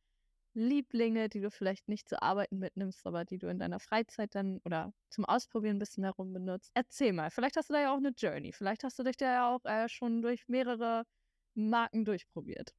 [0.54, 4.60] Lieblinge, die du vielleicht nicht zur Arbeiten mitnimmst, aber die du in deiner Freizeit dann
[4.66, 6.72] oder zum Ausprobieren ein bisschen herum benutzt.
[6.74, 8.52] Erzähl mal, vielleicht hast du da ja auch eine Journey.
[8.52, 11.06] Vielleicht hast du dich da ja auch äh, schon durch mehrere
[11.54, 12.74] Marken durchprobiert.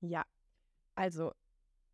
[0.00, 0.24] Ja.
[0.94, 1.32] Also,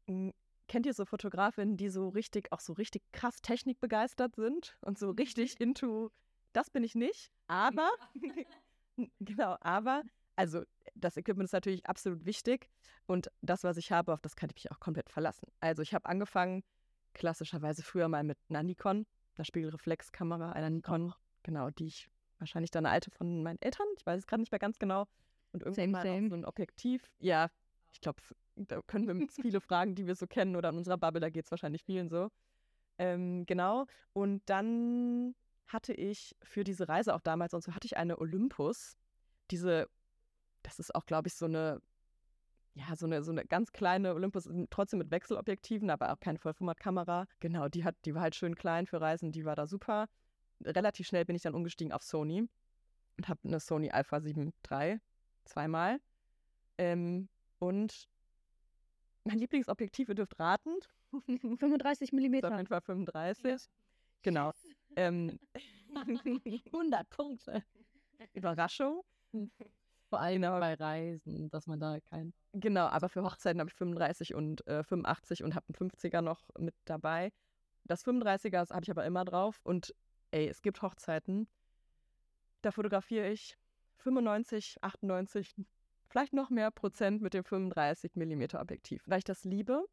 [0.07, 0.33] m,
[0.69, 5.11] kennt ihr so Fotografinnen, die so richtig, auch so richtig krass technikbegeistert sind und so
[5.11, 6.11] richtig into,
[6.53, 7.91] das bin ich nicht, aber,
[9.21, 10.03] genau, aber,
[10.37, 10.63] also
[11.01, 12.69] das Equipment ist natürlich absolut wichtig
[13.07, 15.49] und das, was ich habe, auf das kann ich mich auch komplett verlassen.
[15.61, 16.63] Also ich habe angefangen,
[17.15, 22.09] klassischerweise früher mal mit einer Nikon, einer Spiegelreflexkamera, einer Nikon, genau, die ich
[22.39, 25.07] wahrscheinlich dann eine alte von meinen Eltern, ich weiß es gerade nicht mehr ganz genau,
[25.53, 26.29] und irgendwann Same, same.
[26.29, 27.51] so ein Objektiv, ja,
[27.93, 28.21] ich glaube,
[28.57, 31.31] da können wir uns viele fragen, die wir so kennen oder in unserer Bubble, da
[31.31, 32.31] geht es wahrscheinlich vielen so.
[32.99, 33.87] Ähm, genau.
[34.13, 35.35] Und dann
[35.67, 38.99] hatte ich für diese Reise auch damals und so hatte ich eine Olympus.
[39.51, 39.89] Diese,
[40.71, 41.81] das ist auch, glaube ich, so eine,
[42.75, 47.27] ja, so eine, so eine ganz kleine Olympus, trotzdem mit Wechselobjektiven, aber auch keine Vollformatkamera.
[47.41, 50.07] Genau, die hat, die war halt schön klein für Reisen, die war da super.
[50.63, 52.49] Relativ schnell bin ich dann umgestiegen auf Sony
[53.17, 55.01] und habe eine Sony Alpha 7 III
[55.45, 55.99] zweimal.
[56.79, 57.29] Ähm,
[57.59, 58.09] und
[59.25, 60.71] mein Lieblingsobjektiv, ihr dürft raten,
[61.27, 62.57] 35 ist auf mm.
[62.57, 63.69] jeden Fall 35.
[64.23, 64.53] Genau.
[64.97, 65.39] Ähm,
[66.73, 67.65] 100 Punkte.
[68.35, 69.03] Überraschung.
[70.15, 72.33] Vor allem bei Reisen, dass man da kein.
[72.53, 76.49] Genau, aber für Hochzeiten habe ich 35 und äh, 85 und habe einen 50er noch
[76.59, 77.33] mit dabei.
[77.85, 79.61] Das 35er habe ich aber immer drauf.
[79.63, 79.95] Und
[80.33, 81.49] ey, es gibt Hochzeiten,
[82.63, 83.57] da fotografiere ich
[83.99, 85.55] 95, 98,
[86.09, 89.85] vielleicht noch mehr Prozent mit dem 35 mm Objektiv, weil ich das liebe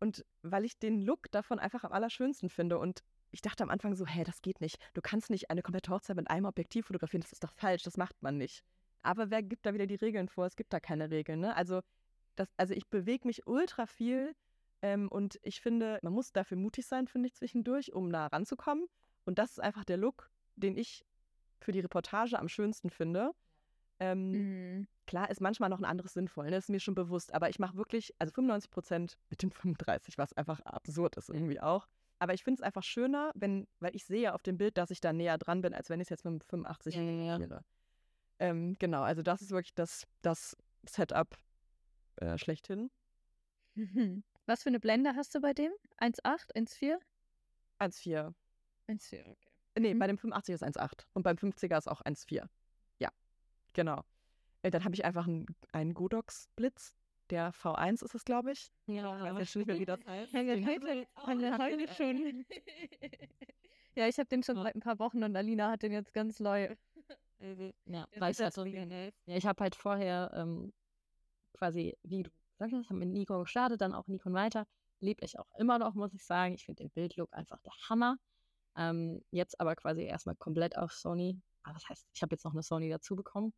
[0.00, 2.78] und weil ich den Look davon einfach am allerschönsten finde.
[2.78, 4.76] Und ich dachte am Anfang so, hä, das geht nicht.
[4.94, 7.96] Du kannst nicht eine komplette Hochzeit mit einem Objektiv fotografieren, das ist doch falsch, das
[7.96, 8.64] macht man nicht.
[9.02, 10.46] Aber wer gibt da wieder die Regeln vor?
[10.46, 11.56] Es gibt da keine Regeln, ne?
[11.56, 11.80] Also,
[12.36, 14.34] das, also ich bewege mich ultra viel
[14.80, 18.86] ähm, und ich finde, man muss dafür mutig sein, finde ich, zwischendurch, um nah ranzukommen.
[19.24, 21.04] Und das ist einfach der Look, den ich
[21.60, 23.32] für die Reportage am schönsten finde.
[24.00, 24.86] Ähm, Mhm.
[25.06, 26.52] Klar ist manchmal noch ein anderes sinnvoll, ne?
[26.52, 30.16] das ist mir schon bewusst, aber ich mache wirklich, also 95 Prozent mit dem 35,
[30.16, 31.88] was einfach absurd ist irgendwie auch.
[32.18, 35.00] Aber ich finde es einfach schöner, wenn, weil ich sehe auf dem Bild, dass ich
[35.00, 37.60] da näher dran bin, als wenn ich es jetzt mit dem 85 Ja, ja, ja.
[38.42, 41.38] Ähm, genau, also das ist wirklich das, das Setup
[42.16, 42.90] äh, schlechthin.
[43.74, 44.24] Mhm.
[44.46, 45.70] Was für eine Blende hast du bei dem?
[45.98, 46.96] 1,8, 1,4?
[47.78, 48.34] 1,4.
[48.88, 49.48] 1,4, okay.
[49.78, 49.98] Nee, Mhm.
[50.00, 52.48] bei dem 85 ist 1,8 und beim 50er ist auch 1,4.
[52.98, 53.10] Ja,
[53.74, 54.02] genau.
[54.62, 56.96] Äh, dann habe ich einfach einen, einen Godox-Blitz.
[57.30, 58.72] Der V1 ist es, glaube ich.
[58.86, 60.34] Ja, Ich weiß jetzt nicht mehr, wie das heißt.
[60.34, 62.44] Heute, heute, heute schon.
[63.94, 64.64] ja, ich habe den schon Ja.
[64.64, 66.74] seit ein paar Wochen und Alina hat den jetzt ganz neu.
[67.86, 68.64] Ja, Der weiß sieht ja halt so.
[68.64, 69.14] mega nice.
[69.26, 70.72] Ja, ich habe halt vorher ähm,
[71.54, 74.66] quasi, wie du gesagt hast, habe mit Nikon gestartet, dann auch Nikon weiter.
[75.00, 76.54] Lebe ich auch immer noch, muss ich sagen.
[76.54, 78.16] Ich finde den Bildlook einfach der Hammer.
[78.76, 81.40] Ähm, jetzt aber quasi erstmal komplett auf Sony.
[81.62, 83.52] Aber das heißt, ich habe jetzt noch eine Sony dazu bekommen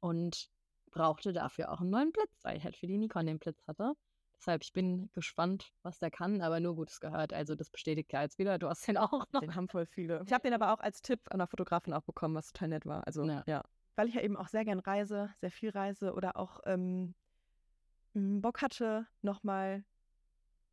[0.00, 0.48] und
[0.90, 3.94] brauchte dafür auch einen neuen Blitz, weil ich halt für die Nikon den Blitz hatte.
[4.38, 7.32] Deshalb, ich bin gespannt, was der kann, aber nur Gutes gehört.
[7.32, 8.58] Also das bestätigt ja jetzt wieder.
[8.58, 9.40] Du hast den auch noch.
[9.40, 10.22] Den haben voll viele.
[10.24, 12.86] Ich habe den aber auch als Tipp an der Fotografin auch bekommen, was total nett
[12.86, 13.06] war.
[13.06, 13.42] Also Ja.
[13.46, 13.62] ja.
[13.96, 17.14] Weil ich ja eben auch sehr gern reise, sehr viel reise oder auch ähm,
[18.14, 19.84] m, Bock hatte, nochmal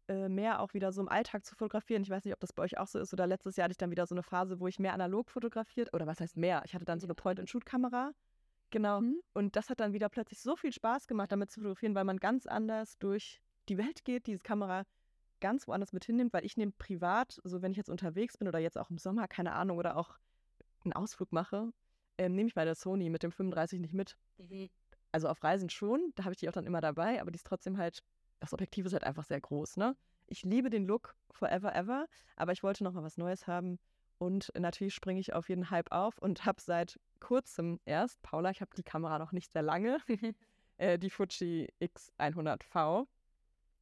[0.07, 2.03] äh, mehr auch wieder so im Alltag zu fotografieren.
[2.03, 3.77] Ich weiß nicht, ob das bei euch auch so ist oder letztes Jahr hatte ich
[3.77, 6.61] dann wieder so eine Phase, wo ich mehr analog fotografiert oder was heißt mehr?
[6.65, 8.11] Ich hatte dann so eine Point-and-Shoot-Kamera.
[8.69, 9.01] Genau.
[9.01, 9.19] Mhm.
[9.33, 12.17] Und das hat dann wieder plötzlich so viel Spaß gemacht, damit zu fotografieren, weil man
[12.17, 14.83] ganz anders durch die Welt geht, diese Kamera
[15.39, 18.59] ganz woanders mit hinnimmt, weil ich nehme privat, so wenn ich jetzt unterwegs bin oder
[18.59, 20.17] jetzt auch im Sommer, keine Ahnung, oder auch
[20.83, 21.71] einen Ausflug mache,
[22.17, 24.17] ähm, nehme ich bei der Sony mit dem 35 nicht mit.
[25.11, 27.47] Also auf Reisen schon, da habe ich die auch dann immer dabei, aber die ist
[27.47, 28.03] trotzdem halt,
[28.39, 29.95] das Objektiv ist halt einfach sehr groß, ne?
[30.27, 33.77] Ich liebe den Look forever ever, aber ich wollte noch mal was Neues haben
[34.17, 38.61] und natürlich springe ich auf jeden Hype auf und habe seit kurzem erst, Paula, ich
[38.61, 39.99] habe die Kamera noch nicht sehr lange,
[40.77, 43.07] äh, die Fuji X100V.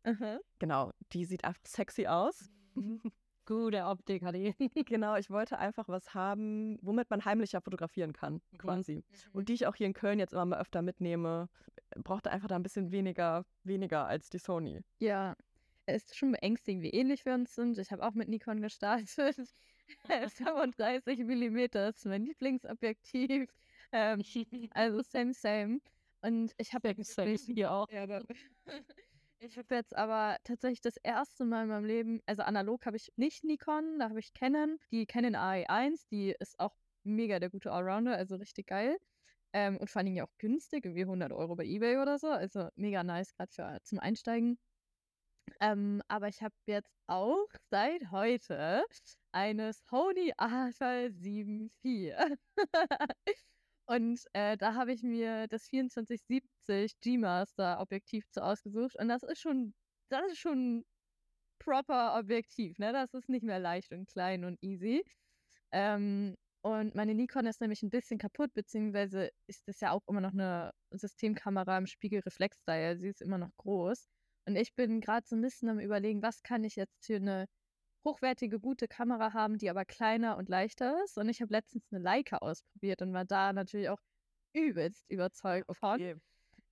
[0.03, 0.39] Aha.
[0.59, 2.49] Genau, die sieht einfach sexy aus.
[3.45, 4.53] Gute Optik hat die.
[4.85, 9.03] genau, ich wollte einfach was haben, womit man heimlicher fotografieren kann, quasi.
[9.33, 11.49] Und die ich auch hier in Köln jetzt immer mal öfter mitnehme,
[12.03, 14.79] brauchte einfach da ein bisschen weniger, weniger als die Sony.
[14.99, 15.35] Ja,
[15.85, 17.77] es ist schon beängstigend, wie ähnlich wir uns sind.
[17.77, 19.09] Ich habe auch mit Nikon gestartet.
[20.07, 21.57] 35 mm
[21.89, 23.49] ist mein Lieblingsobjektiv.
[23.91, 24.23] Ähm,
[24.71, 25.79] also same, same.
[26.21, 27.89] Und ich habe jetzt Same, hier auch.
[27.91, 28.21] Ja,
[29.45, 33.11] ich habe jetzt aber tatsächlich das erste Mal in meinem Leben, also analog habe ich
[33.15, 37.71] nicht Nikon, da habe ich Canon, die Canon AE1, die ist auch mega der gute
[37.71, 38.97] Allrounder, also richtig geil.
[39.53, 42.27] Ähm, und vor allen Dingen ja auch günstig, irgendwie 100 Euro bei Ebay oder so,
[42.27, 44.57] also mega nice, gerade zum Einsteigen.
[45.59, 48.85] Ähm, aber ich habe jetzt auch seit heute
[49.31, 52.15] eine Sony Alpha 7 IV.
[53.85, 58.95] Und äh, da habe ich mir das 2470 G-Master Objektiv zu ausgesucht.
[58.99, 59.73] Und das ist schon,
[60.09, 60.85] das ist schon
[61.59, 62.93] proper Objektiv, ne?
[62.93, 65.03] Das ist nicht mehr leicht und klein und easy.
[65.71, 70.21] Ähm, und meine Nikon ist nämlich ein bisschen kaputt, beziehungsweise ist das ja auch immer
[70.21, 72.99] noch eine Systemkamera im Spiegelreflex-Style.
[72.99, 74.07] Sie ist immer noch groß.
[74.47, 77.47] Und ich bin gerade so ein bisschen am überlegen, was kann ich jetzt für eine
[78.05, 81.17] hochwertige, gute Kamera haben, die aber kleiner und leichter ist.
[81.17, 83.99] Und ich habe letztens eine Leica ausprobiert und war da natürlich auch
[84.53, 85.95] übelst überzeugt von.
[85.95, 86.15] Okay.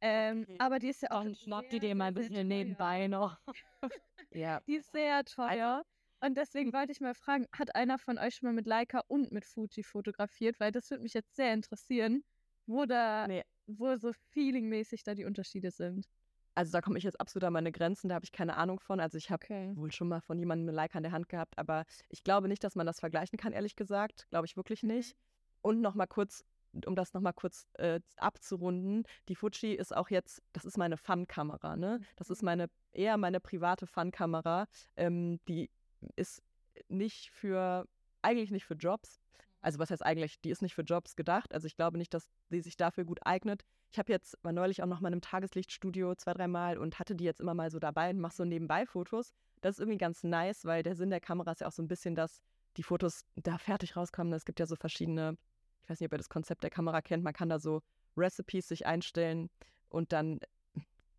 [0.02, 0.56] Ähm, Okay.
[0.60, 1.24] Aber die ist ja auch.
[1.24, 3.38] Dann schnappt die dir mal ein bisschen nebenbei noch.
[4.34, 5.84] Ja, Die ist sehr teuer.
[6.22, 9.32] Und deswegen wollte ich mal fragen, hat einer von euch schon mal mit Leica und
[9.32, 10.60] mit Fuji fotografiert?
[10.60, 12.24] Weil das würde mich jetzt sehr interessieren,
[12.66, 13.44] wo da, nee.
[13.68, 16.08] wo so feelingmäßig da die Unterschiede sind.
[16.56, 19.00] Also da komme ich jetzt absolut an meine Grenzen, da habe ich keine Ahnung von.
[19.00, 19.72] Also ich habe Okay.
[19.76, 22.64] wohl schon mal von jemandem eine Leica in der Hand gehabt, aber ich glaube nicht,
[22.64, 24.28] dass man das vergleichen kann, ehrlich gesagt.
[24.30, 25.16] Glaube ich wirklich nicht.
[25.62, 26.44] Und nochmal kurz,
[26.86, 31.76] um das nochmal kurz äh, abzurunden, die Fuji ist auch jetzt, das ist meine Fun-Kamera,
[31.78, 32.02] ne?
[32.16, 34.68] Das ist meine, eher meine private Fun-Kamera.
[34.96, 35.70] Ähm, die
[36.16, 36.42] ist
[36.88, 37.88] nicht für,
[38.22, 39.20] eigentlich nicht für Jobs.
[39.62, 41.54] Also was heißt eigentlich, die ist nicht für Jobs gedacht.
[41.54, 43.64] Also ich glaube nicht, dass sie sich dafür gut eignet.
[43.92, 47.16] Ich habe jetzt, war neulich auch noch mal in einem Tageslichtstudio zwei, dreimal und hatte
[47.16, 49.34] die jetzt immer mal so dabei und mache so nebenbei Fotos.
[49.62, 51.88] Das ist irgendwie ganz nice, weil der Sinn der Kamera ist ja auch so ein
[51.88, 52.42] bisschen, dass
[52.78, 54.34] die Fotos da fertig rauskommen.
[54.34, 55.38] Es gibt ja so verschiedene,
[55.84, 57.82] ich weiß nicht, ob ihr das Konzept der Kamera kennt, man kann da so
[58.18, 59.50] Recipes sich einstellen
[59.90, 60.40] und dann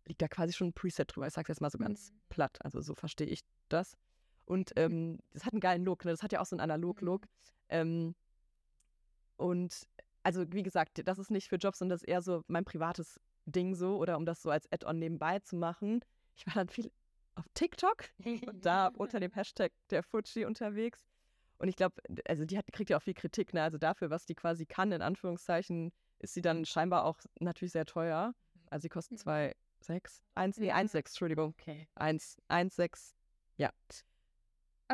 [0.05, 1.27] liegt da quasi schon ein Preset drüber.
[1.27, 2.15] Ich sage jetzt mal so ganz Mhm.
[2.29, 3.95] platt, also so verstehe ich das.
[4.45, 6.11] Und ähm, das hat einen geilen Look, ne?
[6.11, 7.25] das hat ja auch so einen Analog-Look.
[7.69, 8.15] Ähm,
[9.37, 9.87] und
[10.23, 13.19] also wie gesagt, das ist nicht für Jobs, sondern das ist eher so mein privates
[13.45, 16.03] Ding so oder um das so als Add-on nebenbei zu machen.
[16.35, 16.91] Ich war dann viel
[17.35, 21.05] auf TikTok und da unter dem Hashtag der Fuji unterwegs.
[21.57, 21.95] Und ich glaube,
[22.27, 23.63] also die hat, kriegt ja auch viel Kritik, ne?
[23.63, 27.85] Also dafür, was die quasi kann, in Anführungszeichen, ist sie dann scheinbar auch natürlich sehr
[27.85, 28.33] teuer.
[28.69, 31.55] Also sie kosten 2,6, 1, nee, 1,6, Entschuldigung.
[31.59, 31.87] Okay.
[31.95, 33.13] 1, 1,6,
[33.57, 33.71] ja.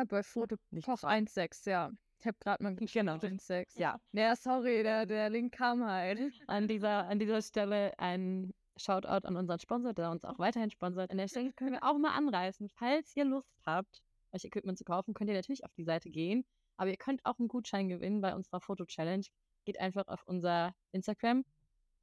[0.08, 1.90] Bei Foto Nicht Koch 1,6, ja.
[2.20, 3.14] Ich habe gerade mal Genau.
[3.14, 3.78] 1,6.
[3.78, 3.98] Ja.
[4.12, 6.20] Naja, sorry, der, der Link kam halt.
[6.46, 11.10] An dieser, an dieser Stelle ein Shoutout an unseren Sponsor, der uns auch weiterhin sponsert.
[11.10, 12.68] An der Stelle können wir auch mal anreißen.
[12.68, 14.02] Falls ihr Lust habt,
[14.32, 16.44] euch Equipment zu kaufen, könnt ihr natürlich auf die Seite gehen.
[16.76, 19.24] Aber ihr könnt auch einen Gutschein gewinnen bei unserer Foto-Challenge.
[19.64, 21.44] Geht einfach auf unser Instagram,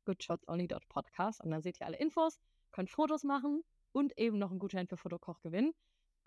[0.06, 2.40] goodshotsonly.podcast und dann seht ihr alle Infos,
[2.72, 5.74] könnt Fotos machen und eben noch einen Gutschein für Fotokoch gewinnen.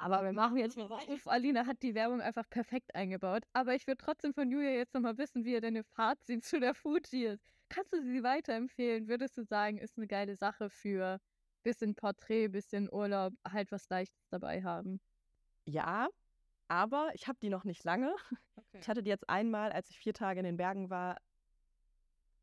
[0.01, 1.15] Aber wir machen jetzt mal weiter.
[1.27, 3.45] Alina hat die Werbung einfach perfekt eingebaut.
[3.53, 6.75] Aber ich würde trotzdem von Julia jetzt nochmal wissen, wie ihr deine Fazit zu der
[6.75, 7.45] Fuji ist.
[7.69, 9.09] Kannst du sie weiterempfehlen?
[9.09, 11.21] Würdest du sagen, ist eine geile Sache für
[11.63, 15.01] bisschen Porträt, bisschen Urlaub, halt was Leichtes dabei haben?
[15.67, 16.09] Ja,
[16.69, 18.15] aber ich habe die noch nicht lange.
[18.73, 21.17] Ich hatte die jetzt einmal, als ich vier Tage in den Bergen war,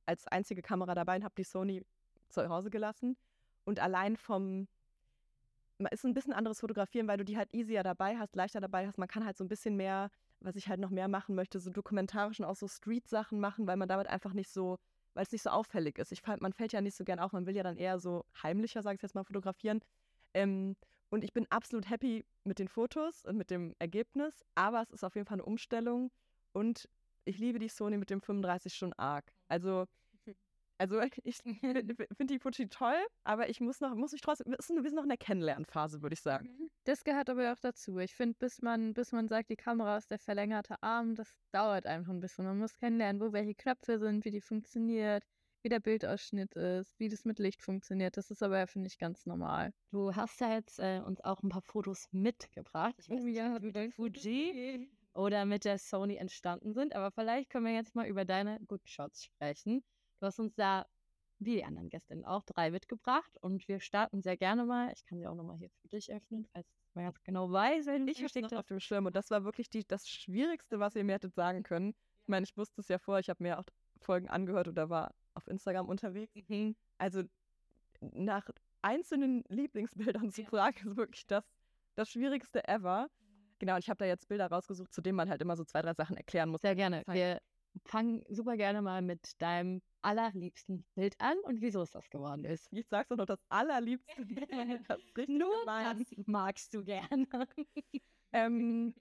[0.05, 1.83] als einzige Kamera dabei und habe die Sony
[2.29, 3.17] zu Hause gelassen.
[3.63, 4.67] Und allein vom,
[5.91, 8.97] ist ein bisschen anderes Fotografieren, weil du die halt easier dabei hast, leichter dabei hast.
[8.97, 10.09] Man kann halt so ein bisschen mehr,
[10.39, 13.77] was ich halt noch mehr machen möchte, so dokumentarisch und auch so Street-Sachen machen, weil
[13.77, 14.77] man damit einfach nicht so,
[15.13, 16.11] weil es nicht so auffällig ist.
[16.11, 18.81] Ich, man fällt ja nicht so gern auf, man will ja dann eher so heimlicher,
[18.81, 19.81] sage ich jetzt mal, fotografieren.
[20.33, 20.75] Ähm,
[21.09, 25.03] und ich bin absolut happy mit den Fotos und mit dem Ergebnis, aber es ist
[25.03, 26.11] auf jeden Fall eine Umstellung
[26.53, 26.89] und
[27.23, 29.31] ich liebe die Sony mit dem 35 schon arg.
[29.47, 29.85] Also,
[30.77, 31.83] also ich finde
[32.19, 35.03] die Fuji toll, aber ich muss noch, muss ich trotzdem, wir sind wir sind noch
[35.03, 36.69] in der Kennenlernphase, würde ich sagen.
[36.83, 37.97] Das gehört aber auch dazu.
[37.99, 41.85] Ich finde, bis man, bis man sagt, die Kamera ist der verlängerte Arm, das dauert
[41.85, 42.45] einfach ein bisschen.
[42.45, 45.23] Man muss kennenlernen, wo welche Knöpfe sind, wie die funktioniert,
[45.63, 48.15] wie der Bildausschnitt ist, wie das mit Licht funktioniert.
[48.15, 49.73] Das ist aber, finde ich, ganz normal.
[49.91, 52.95] Du hast ja jetzt äh, uns auch ein paar Fotos mitgebracht.
[52.99, 57.11] Ich weiß nicht, ob die mit der Fuji oder mit der Sony entstanden sind, aber
[57.11, 59.83] vielleicht können wir jetzt mal über deine Good Shots sprechen.
[60.19, 60.86] Du hast uns da,
[61.39, 64.91] wie die anderen Gästinnen auch, drei mitgebracht und wir starten sehr gerne mal.
[64.93, 68.08] Ich kann sie auch nochmal hier für dich öffnen, falls man ganz genau weiß, wenn
[68.08, 71.13] Ich versteckt auf dem Schirm und das war wirklich die, das Schwierigste, was ihr mir
[71.13, 71.93] hättet sagen können.
[72.23, 73.65] Ich meine, ich wusste es ja vorher, ich habe mir auch
[73.99, 76.34] Folgen angehört oder war auf Instagram unterwegs.
[76.47, 76.75] Mhm.
[76.97, 77.23] Also
[78.01, 78.49] nach
[78.82, 81.43] einzelnen Lieblingsbildern zu fragen, ist wirklich das,
[81.95, 83.10] das Schwierigste ever.
[83.60, 85.82] Genau, und ich habe da jetzt Bilder rausgesucht, zu denen man halt immer so zwei,
[85.82, 86.62] drei Sachen erklären muss.
[86.62, 87.03] Sehr gerne.
[87.08, 87.39] Wir
[87.85, 92.67] fangen super gerne mal mit deinem allerliebsten Bild an und wieso es das geworden ist.
[92.71, 94.49] Ich sag's doch noch, das allerliebste Bild.
[94.87, 95.97] Das Nur gemein.
[95.97, 97.27] das magst du gerne.
[98.33, 98.93] Ähm,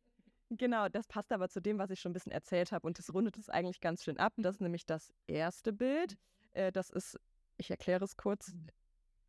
[0.50, 3.12] genau, das passt aber zu dem, was ich schon ein bisschen erzählt habe und das
[3.12, 4.32] rundet es eigentlich ganz schön ab.
[4.36, 6.16] Das ist nämlich das erste Bild.
[6.52, 7.18] Äh, das ist,
[7.56, 8.54] ich erkläre es kurz,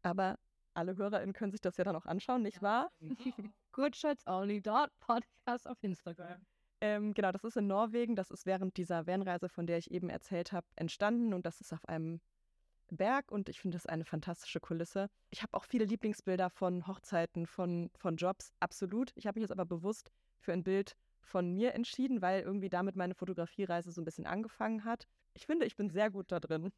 [0.03, 0.37] aber
[0.75, 2.91] alle HörerInnen können sich das ja dann auch anschauen, nicht wahr?
[3.71, 6.45] Goodshotsonly.podcast auf Instagram.
[6.79, 8.15] Ähm, genau, das ist in Norwegen.
[8.15, 11.73] Das ist während dieser Vanreise, von der ich eben erzählt habe, entstanden und das ist
[11.73, 12.21] auf einem
[12.89, 15.09] Berg und ich finde das eine fantastische Kulisse.
[15.29, 19.11] Ich habe auch viele Lieblingsbilder von Hochzeiten, von, von Jobs, absolut.
[19.15, 22.95] Ich habe mich jetzt aber bewusst für ein Bild von mir entschieden, weil irgendwie damit
[22.95, 25.07] meine Fotografiereise so ein bisschen angefangen hat.
[25.33, 26.71] Ich finde, ich bin sehr gut da drin,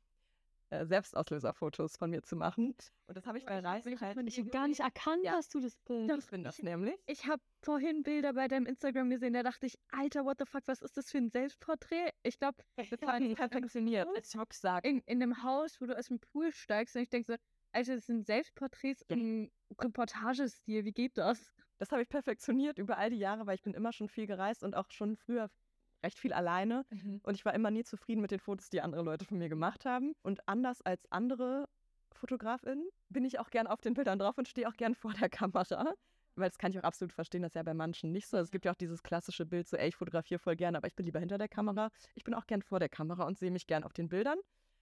[0.71, 2.75] äh, Selbstauslöserfotos von mir zu machen.
[3.07, 4.17] Und das habe ich bei Reisen halt.
[4.27, 5.33] Ich habe gar nicht erkannt, Ja.
[5.33, 6.11] dass du das Bild.
[6.17, 6.95] Ich bin das nämlich.
[7.07, 10.61] Ich habe vorhin Bilder bei deinem Instagram gesehen, da dachte ich, Alter, what the fuck,
[10.67, 12.11] was ist das für ein Selbstporträt?
[12.23, 14.07] Ich glaube, Das war halt perfektioniert.
[14.15, 14.85] Als Schock sagt.
[14.85, 17.37] in, in einem Haus, wo du aus dem Pool steigst und ich denke so,
[17.71, 19.15] Alter, das sind Selbstporträts Ja.
[19.15, 21.51] im Reportagestil, wie geht das?
[21.77, 24.63] Das habe ich perfektioniert über all die Jahre, weil ich bin immer schon viel gereist
[24.63, 25.49] und auch schon früher
[26.03, 26.85] recht viel alleine.
[27.23, 29.85] Und ich war immer nie zufrieden mit den Fotos, die andere Leute von mir gemacht
[29.85, 30.13] haben.
[30.21, 31.67] Und anders als andere
[32.13, 35.29] FotografInnen bin ich auch gern auf den Bildern drauf und stehe auch gern vor der
[35.29, 35.93] Kamera.
[36.35, 38.37] Weil das kann ich auch absolut verstehen, das ist ja bei manchen nicht so.
[38.37, 40.87] Also es gibt ja auch dieses klassische Bild, so, ey, ich fotografiere voll gerne, aber
[40.87, 41.89] ich bin lieber hinter der Kamera.
[42.15, 44.37] Ich bin auch gern vor der Kamera und sehe mich gern auf den Bildern.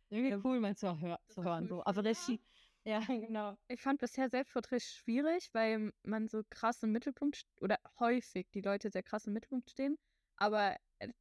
[0.09, 1.67] Irgendwie cool, mal zu, hör zu hören.
[1.67, 1.83] So.
[1.83, 2.39] Aber Regie.
[2.85, 3.57] Ja, genau.
[3.67, 8.89] Ich fand bisher Selbstporträts schwierig, weil man so krass im Mittelpunkt oder häufig die Leute
[8.89, 9.97] sehr krass im Mittelpunkt stehen.
[10.37, 10.77] Aber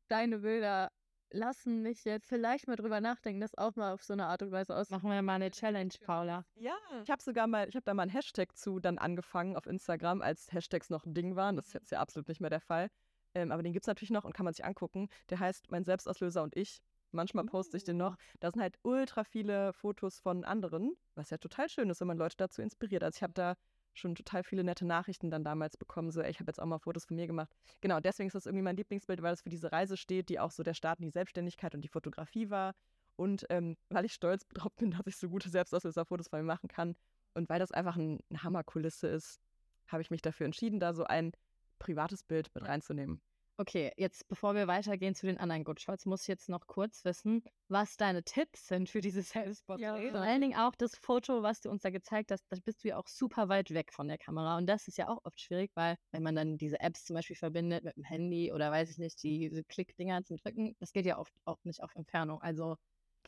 [0.09, 0.91] deine Bilder
[1.31, 4.53] lassen mich jetzt vielleicht mal drüber nachdenken, das auch mal auf so eine Art und
[4.53, 4.91] Weise aus.
[4.91, 6.45] Machen wir mal eine Challenge, Paula.
[6.55, 6.77] Ja.
[7.03, 10.23] Ich habe sogar mal, ich habe da mal einen Hashtag zu dann angefangen auf Instagram,
[10.23, 11.57] als Hashtags noch ein Ding waren.
[11.57, 12.89] Das ist jetzt ja absolut nicht mehr der Fall.
[13.35, 15.09] Ähm, aber den gibt es natürlich noch und kann man sich angucken.
[15.31, 16.81] Der heißt Mein Selbstauslöser und ich.
[17.13, 18.17] Manchmal poste ich den noch.
[18.41, 22.19] Da sind halt ultra viele Fotos von anderen, was ja total schön ist, wenn man
[22.19, 23.03] Leute dazu inspiriert.
[23.03, 23.55] Also ich habe da
[23.99, 26.79] schon total viele nette Nachrichten dann damals bekommen, so, ey, ich habe jetzt auch mal
[26.79, 27.51] Fotos von mir gemacht.
[27.81, 30.51] Genau, deswegen ist das irgendwie mein Lieblingsbild, weil es für diese Reise steht, die auch
[30.51, 32.75] so der Start in die Selbstständigkeit und die Fotografie war.
[33.17, 36.69] Und ähm, weil ich stolz drauf bin, dass ich so gute Selbstauslöser-Fotos von mir machen
[36.69, 36.95] kann
[37.35, 39.41] und weil das einfach ein, eine Hammerkulisse ist,
[39.89, 41.33] habe ich mich dafür entschieden, da so ein
[41.79, 43.21] privates Bild mit reinzunehmen.
[43.59, 47.05] Okay, jetzt bevor wir weitergehen zu den anderen Good Shots, muss ich jetzt noch kurz
[47.07, 50.11] wissen, was deine Tipps sind für dieses Selbstporträt.
[50.11, 52.89] Vor allen Dingen auch das Foto, was du uns da gezeigt hast, da bist du
[52.89, 54.59] ja auch super weit weg von der Kamera.
[54.59, 57.37] Und das ist ja auch oft schwierig, weil wenn man dann diese Apps zum Beispiel
[57.37, 61.19] verbindet mit dem Handy oder weiß ich nicht, diese Klickdinger zum Drücken, das geht ja
[61.19, 62.43] oft auch nicht auf Entfernung.
[62.43, 62.77] Also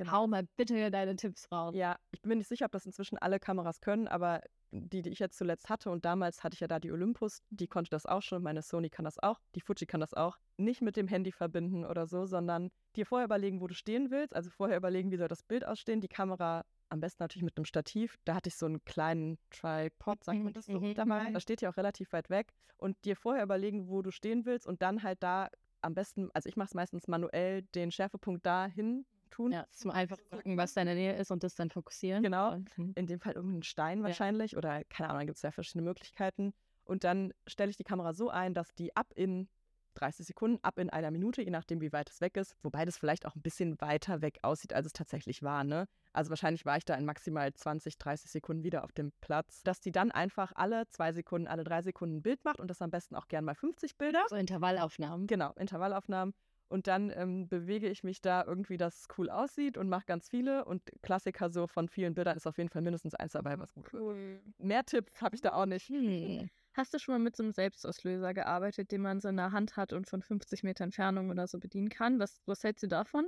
[0.06, 1.74] hau mal bitte deine Tipps raus.
[1.74, 5.10] Ja, ich bin mir nicht sicher, ob das inzwischen alle Kameras können, aber die, die
[5.10, 8.06] ich jetzt zuletzt hatte und damals hatte ich ja da die Olympus, die konnte das
[8.06, 10.38] auch schon, meine Sony kann das auch, die Fuji kann das auch.
[10.56, 14.34] Nicht mit dem Handy verbinden oder so, sondern dir vorher überlegen, wo du stehen willst,
[14.34, 17.64] also vorher überlegen, wie soll das Bild ausstehen, die Kamera am besten natürlich mit einem
[17.66, 18.16] Stativ.
[18.24, 21.28] Da hatte ich so einen kleinen Tripod, sagt man das so, Mhm, dabei.
[21.28, 21.34] mhm.
[21.34, 22.52] Da steht ja auch relativ weit weg.
[22.78, 25.48] Und dir vorher überlegen, wo du stehen willst und dann halt da
[25.82, 29.04] am besten, also ich mache es meistens manuell, den Schärfepunkt da hin
[29.38, 29.52] tun.
[29.52, 32.22] Ja, zum einfach gucken, was deine Nähe ist und das dann fokussieren.
[32.22, 32.56] Genau.
[32.74, 32.92] Hm.
[32.94, 34.04] In dem Fall irgendeinen Stein Ja.
[34.04, 36.52] wahrscheinlich oder keine Ahnung, da gibt es ja verschiedene Möglichkeiten.
[36.84, 39.48] Und dann stelle ich die Kamera so ein, dass die ab in
[39.94, 42.96] 30 Sekunden, ab in einer Minute, je nachdem, wie weit es weg ist, wobei das
[42.96, 45.64] vielleicht auch ein bisschen weiter weg aussieht, als es tatsächlich war.
[45.64, 45.86] Ne?
[46.12, 49.80] Also wahrscheinlich war ich da in maximal 20, 30 Sekunden wieder auf dem Platz, dass
[49.80, 52.90] die dann einfach alle zwei Sekunden, alle drei Sekunden ein Bild macht und das am
[52.90, 54.24] besten auch gern mal 50 Bilder.
[54.28, 55.26] So Intervallaufnahmen.
[55.26, 56.32] Genau, Intervallaufnahmen.
[56.68, 60.28] Und dann ähm, bewege ich mich da irgendwie, dass es cool aussieht und mache ganz
[60.28, 60.66] viele.
[60.66, 63.90] Und Klassiker so von vielen Bildern ist auf jeden Fall mindestens eins dabei, was gut
[63.92, 64.40] wird.
[64.58, 65.88] Mehr Tipps habe ich da auch nicht.
[65.88, 66.50] Hm.
[66.74, 69.76] Hast du schon mal mit so einem Selbstauslöser gearbeitet, den man so in der Hand
[69.76, 72.18] hat und von 50 Meter Entfernung oder so bedienen kann?
[72.18, 73.26] Was, was hältst du davon?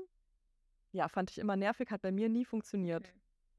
[0.93, 3.13] Ja, fand ich immer nervig, hat bei mir nie funktioniert.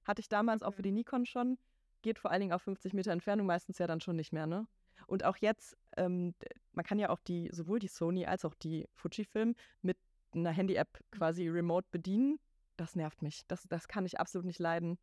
[0.03, 1.57] Hatte ich damals auch für die Nikon schon.
[2.03, 4.67] Geht vor allen Dingen auf 50 Meter Entfernung meistens ja dann schon nicht mehr, ne?
[5.07, 6.33] Und auch jetzt, ähm,
[6.73, 9.97] man kann ja auch die, sowohl die Sony als auch die Fujifilm mit
[10.33, 12.39] einer Handy-App quasi remote bedienen.
[12.77, 13.45] Das nervt mich.
[13.47, 14.97] Das, das kann ich absolut nicht leiden.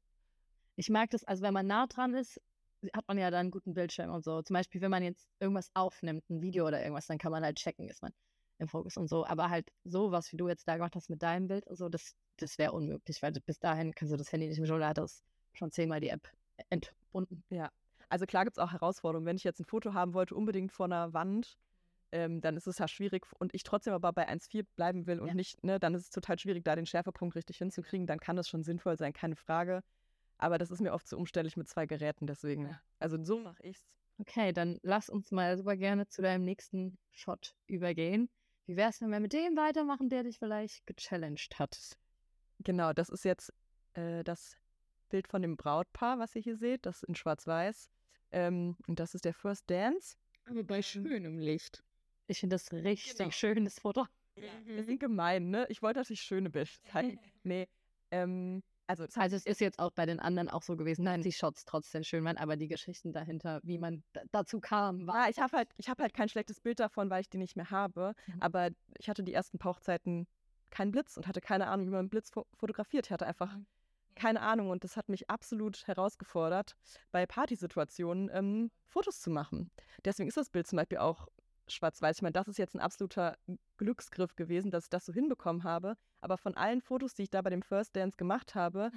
[0.76, 2.40] Ich mag das, also wenn man nah dran ist,
[2.94, 4.42] hat man ja dann einen guten Bildschirm und so.
[4.42, 7.56] Zum Beispiel, wenn man jetzt irgendwas aufnimmt, ein Video oder irgendwas, dann kann man halt
[7.56, 8.12] checken, ist man
[8.58, 9.26] im Fokus und so.
[9.26, 11.88] Aber halt so, was wie du jetzt da gemacht hast mit deinem Bild und so,
[11.88, 14.88] das, das wäre unmöglich, weil bis dahin kannst du das Handy nicht mehr schon, da
[14.88, 15.22] hat das
[15.52, 16.28] schon zehnmal die App
[16.70, 17.42] entbunden.
[18.08, 19.26] Also klar gibt es auch Herausforderungen.
[19.26, 21.58] Wenn ich jetzt ein Foto haben wollte, unbedingt vor einer Wand,
[22.10, 25.28] ähm, dann ist es ja schwierig und ich trotzdem aber bei 1,4 bleiben will und
[25.28, 25.34] Ja.
[25.34, 28.06] nicht, ne, dann ist es total schwierig, da den Schärfepunkt richtig hinzukriegen.
[28.06, 29.82] Dann kann das schon sinnvoll sein, keine Frage.
[30.38, 32.68] Aber das ist mir oft zu umständlich mit zwei Geräten, deswegen.
[32.68, 32.80] Ja.
[32.98, 33.96] Also so mache ich's.
[34.18, 38.30] Okay, dann lass uns mal super gerne zu deinem nächsten Shot übergehen.
[38.66, 41.96] Wie wär's, wenn wir mit dem weitermachen, der dich vielleicht gechallenged hat?
[42.60, 43.52] Genau, das ist jetzt
[43.94, 44.56] äh, das
[45.08, 47.90] Bild von dem Brautpaar, was ihr hier seht, das in Schwarz-Weiß.
[48.32, 50.16] Ähm, und das ist der First Dance.
[50.46, 51.82] Aber bei schönem Licht.
[52.26, 53.30] Ich finde das richtig Genau.
[53.30, 54.06] schönes Foto.
[54.64, 55.66] Wir sind gemein, ne?
[55.68, 56.70] Ich wollte natürlich schöne Bilder
[57.16, 57.20] zeigen.
[57.42, 57.68] nee.
[58.10, 61.04] Ähm, also, es hat Also es ist jetzt auch bei den anderen auch so gewesen,
[61.04, 65.06] dass die Shots trotzdem schön waren, aber die Geschichten dahinter, wie man da- dazu kam,
[65.06, 67.36] war Ja, ich habe halt, ich hab halt kein schlechtes Bild davon, weil ich die
[67.36, 68.14] nicht mehr habe.
[68.26, 68.40] Mhm.
[68.40, 70.26] Aber ich hatte die ersten Pauchzeiten
[70.70, 73.06] keinen Blitz und hatte keine Ahnung, wie man einen Blitz fo fotografiert.
[73.06, 73.66] Ich hatte einfach Mhm.
[74.18, 76.76] Keine Ahnung und das hat mich absolut herausgefordert,
[77.12, 79.70] bei Partysituationen ähm, Fotos zu machen.
[80.04, 81.28] Deswegen ist das Bild zum Beispiel auch
[81.68, 82.16] schwarz-weiß.
[82.16, 83.36] Ich meine, das ist jetzt ein absoluter
[83.76, 85.96] Glücksgriff gewesen, dass ich das so hinbekommen habe.
[86.20, 88.90] Aber von allen Fotos, die ich da bei dem First Dance gemacht habe,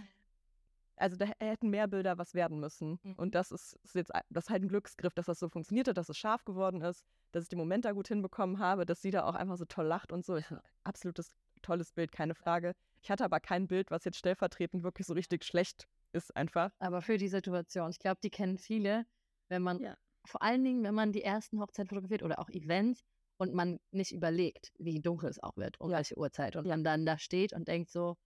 [0.96, 3.00] also da hätten mehr Bilder was werden müssen.
[3.04, 3.14] Mhm.
[3.16, 5.98] Und das ist, ist jetzt das ist halt ein Glücksgriff, dass das so funktioniert hat,
[5.98, 9.12] dass es scharf geworden ist, dass ich den Moment da gut hinbekommen habe, dass sie
[9.12, 10.40] da auch einfach so toll lacht und so.
[10.84, 12.74] Absolutes tolles Bild, keine Frage.
[13.02, 16.72] Ich hatte aber kein Bild, was jetzt stellvertretend wirklich so richtig schlecht ist einfach.
[16.80, 17.90] aber für die Situation.
[17.90, 19.06] Ich glaube, die kennen viele,
[19.50, 19.96] wenn man, Ja.
[20.26, 23.02] vor allen Dingen, wenn man die ersten Hochzeiten fotografiert oder auch Events
[23.38, 25.98] und man nicht überlegt, wie dunkel es auch wird, um Ja.
[25.98, 28.18] welche Uhrzeit und man dann da steht und denkt so,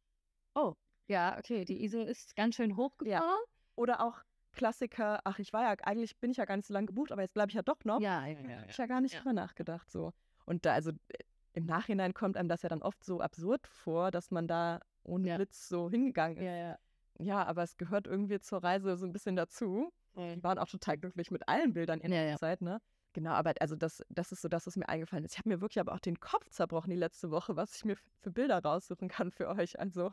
[0.56, 0.74] oh,
[1.08, 3.40] ja, okay, die ISO ist ganz schön hochgefahren.
[3.76, 6.88] Oder auch Klassiker, ach, ich war ja, eigentlich bin ich ja gar nicht so lange
[6.88, 8.00] gebucht, aber jetzt bleibe ich ja doch noch.
[8.02, 8.66] Ja, ja, ja.
[8.68, 9.20] Ich ja gar nicht Ja.
[9.20, 10.12] drüber nachgedacht so.
[10.46, 11.24] Und da, also äh,
[11.56, 15.30] im Nachhinein kommt einem das ja dann oft so absurd vor, dass man da ohne
[15.30, 15.38] Ja.
[15.38, 16.44] Blitz so hingegangen ist.
[16.44, 16.78] Ja, ja.
[17.18, 19.92] Ja, aber es gehört irgendwie zur Reise so ein bisschen dazu.
[20.18, 22.38] Die waren auch total glücklich mit allen Bildern in der.
[22.38, 22.82] Zeit, ne?
[23.14, 25.34] Genau, aber also das, das ist so das, was mir eingefallen ist.
[25.34, 27.96] Ich habe mir wirklich aber auch den Kopf zerbrochen die letzte Woche, was ich mir
[28.22, 29.80] für Bilder raussuchen kann für euch.
[29.80, 30.12] Also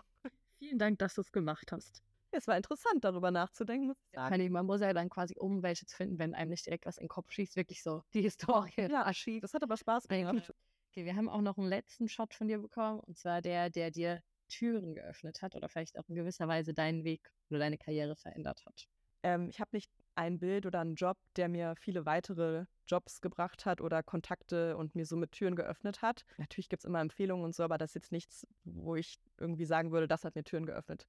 [0.58, 2.02] Vielen Dank, dass du es gemacht hast.
[2.30, 3.94] es war interessant, darüber nachzudenken.
[4.14, 6.98] Ja, man muss ja dann quasi, um welche zu finden, wenn einem nicht direkt was
[6.98, 8.88] in den Kopf schießt, wirklich so die Historie.
[8.88, 10.52] Ja, das hat aber Spaß gemacht.
[10.92, 13.90] Okay, wir haben auch noch einen letzten Shot von dir bekommen, und zwar der, der
[13.90, 18.14] dir Türen geöffnet hat oder vielleicht auch in gewisser Weise deinen Weg oder deine Karriere
[18.14, 18.90] verändert hat.
[19.22, 23.64] Ähm, ich habe nicht ein Bild oder einen Job, der mir viele weitere Jobs gebracht
[23.64, 26.26] hat oder Kontakte und mir somit Türen geöffnet hat.
[26.36, 29.64] Natürlich gibt es immer Empfehlungen und so, aber das ist jetzt nichts, wo ich irgendwie
[29.64, 31.06] sagen würde, das hat mir Türen geöffnet.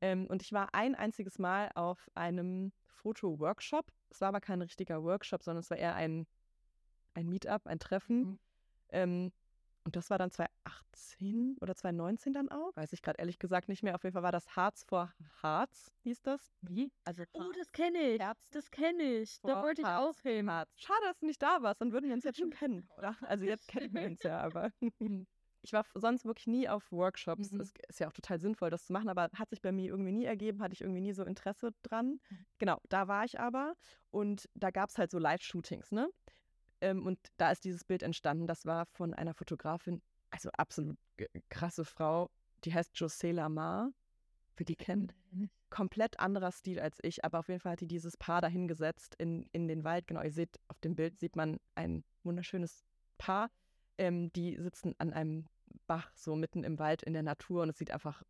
[0.00, 3.90] Ähm, und ich war ein einziges Mal auf einem Foto-Workshop.
[4.10, 6.28] Es war aber kein richtiger Workshop, sondern es war eher ein,
[7.14, 8.18] ein Meetup, ein Treffen.
[8.20, 8.38] Mhm.
[8.92, 9.32] Ähm,
[9.84, 12.76] und das war dann 2018 oder 2019 dann auch.
[12.76, 13.96] Weiß ich gerade ehrlich gesagt nicht mehr.
[13.96, 15.12] Auf jeden Fall war das Harz vor
[15.42, 16.52] Harz, hieß das.
[16.62, 16.92] Wie?
[17.04, 18.20] Also Oh, das kenne ich.
[18.20, 19.40] Herz Das kenne ich.
[19.42, 20.48] Da wollte ich Harz, auch hin.
[20.48, 20.70] Harz.
[20.76, 23.16] Schade, dass du nicht da warst, dann würden wir uns jetzt schon kennen, oder?
[23.22, 24.70] Also jetzt kennen wir uns ja, aber
[25.62, 27.50] ich war sonst wirklich nie auf Workshops.
[27.50, 27.60] Mhm.
[27.60, 30.12] Es ist ja auch total sinnvoll, das zu machen, aber hat sich bei mir irgendwie
[30.12, 32.20] nie ergeben, hatte ich irgendwie nie so Interesse dran.
[32.58, 33.74] Genau, da war ich aber
[34.10, 36.08] und da gab es halt so Live-Shootings, ne?
[36.82, 38.46] Ähm, und da ist dieses Bild entstanden.
[38.46, 40.98] Das war von einer Fotografin, also absolut
[41.48, 42.28] krasse Frau,
[42.64, 43.92] die heißt José Lamar.
[44.54, 45.12] Für die kennen
[45.70, 49.48] komplett anderer Stil als ich, aber auf jeden Fall hat die dieses Paar dahingesetzt in,
[49.52, 50.06] in den Wald.
[50.06, 52.84] Genau, ihr seht, auf dem Bild sieht man ein wunderschönes
[53.16, 53.50] Paar.
[53.96, 55.46] Ähm, die sitzen an einem
[55.86, 58.22] Bach, so mitten im Wald in der Natur und es sieht einfach,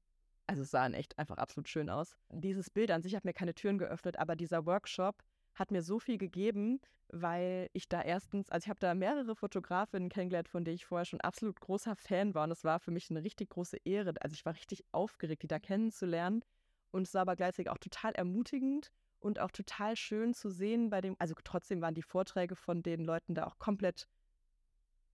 [0.47, 2.17] also es sah echt einfach absolut schön aus.
[2.31, 5.25] Dieses Bild an sich hat mir keine Türen geöffnet, aber dieser Workshop
[5.55, 10.09] hat mir so viel gegeben, weil ich da erstens, also ich habe da mehrere Fotografinnen
[10.09, 13.11] kennengelernt, von denen ich vorher schon absolut großer Fan war und es war für mich
[13.11, 14.15] eine richtig große Ehre.
[14.21, 16.43] Also ich war richtig aufgeregt, die da kennenzulernen
[16.91, 18.91] und es war aber gleichzeitig auch total ermutigend
[19.21, 23.05] und auch total schön zu sehen bei dem, also trotzdem waren die Vorträge von den
[23.05, 24.09] Leuten da auch komplett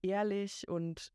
[0.01, 1.11] ehrlich und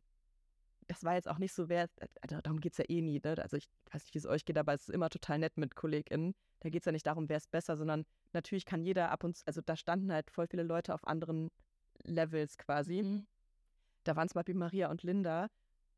[0.87, 1.89] das war jetzt auch nicht so, wer,
[2.21, 3.37] also darum geht es ja eh nie, ne?
[3.39, 5.75] Also ich weiß nicht, wie es euch geht, aber es ist immer total nett mit
[5.75, 6.35] KollegInnen.
[6.61, 9.37] Da geht es ja nicht darum, wer ist besser, sondern natürlich kann jeder ab und
[9.37, 11.51] zu, also da standen halt voll viele Leute auf anderen
[12.05, 13.03] Levels quasi.
[13.03, 13.27] Mhm.
[14.05, 15.49] Da waren zum Beispiel Maria und Linda,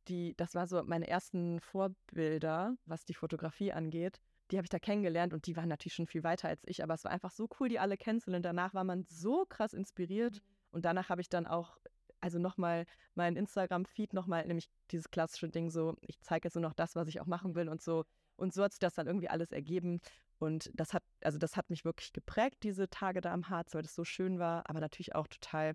[0.08, 4.20] die, das war so meine ersten Vorbilder, was die Fotografie angeht.
[4.50, 6.94] Die habe ich da kennengelernt und die waren natürlich schon viel weiter als ich, aber
[6.94, 8.44] es war einfach so cool, die alle kennenzulernen.
[8.44, 11.78] Danach war man so krass inspiriert und danach habe ich dann auch,
[12.26, 16.72] also nochmal meinen Instagram-Feed nochmal, nämlich dieses klassische Ding so, ich zeige jetzt nur noch
[16.72, 18.04] das, was ich auch machen will und so.
[18.34, 20.00] Und so hat sich das dann irgendwie alles ergeben.
[20.40, 23.82] Und das hat, also das hat mich wirklich geprägt, diese Tage da am Harz, weil
[23.82, 25.74] das so schön war, aber natürlich auch total,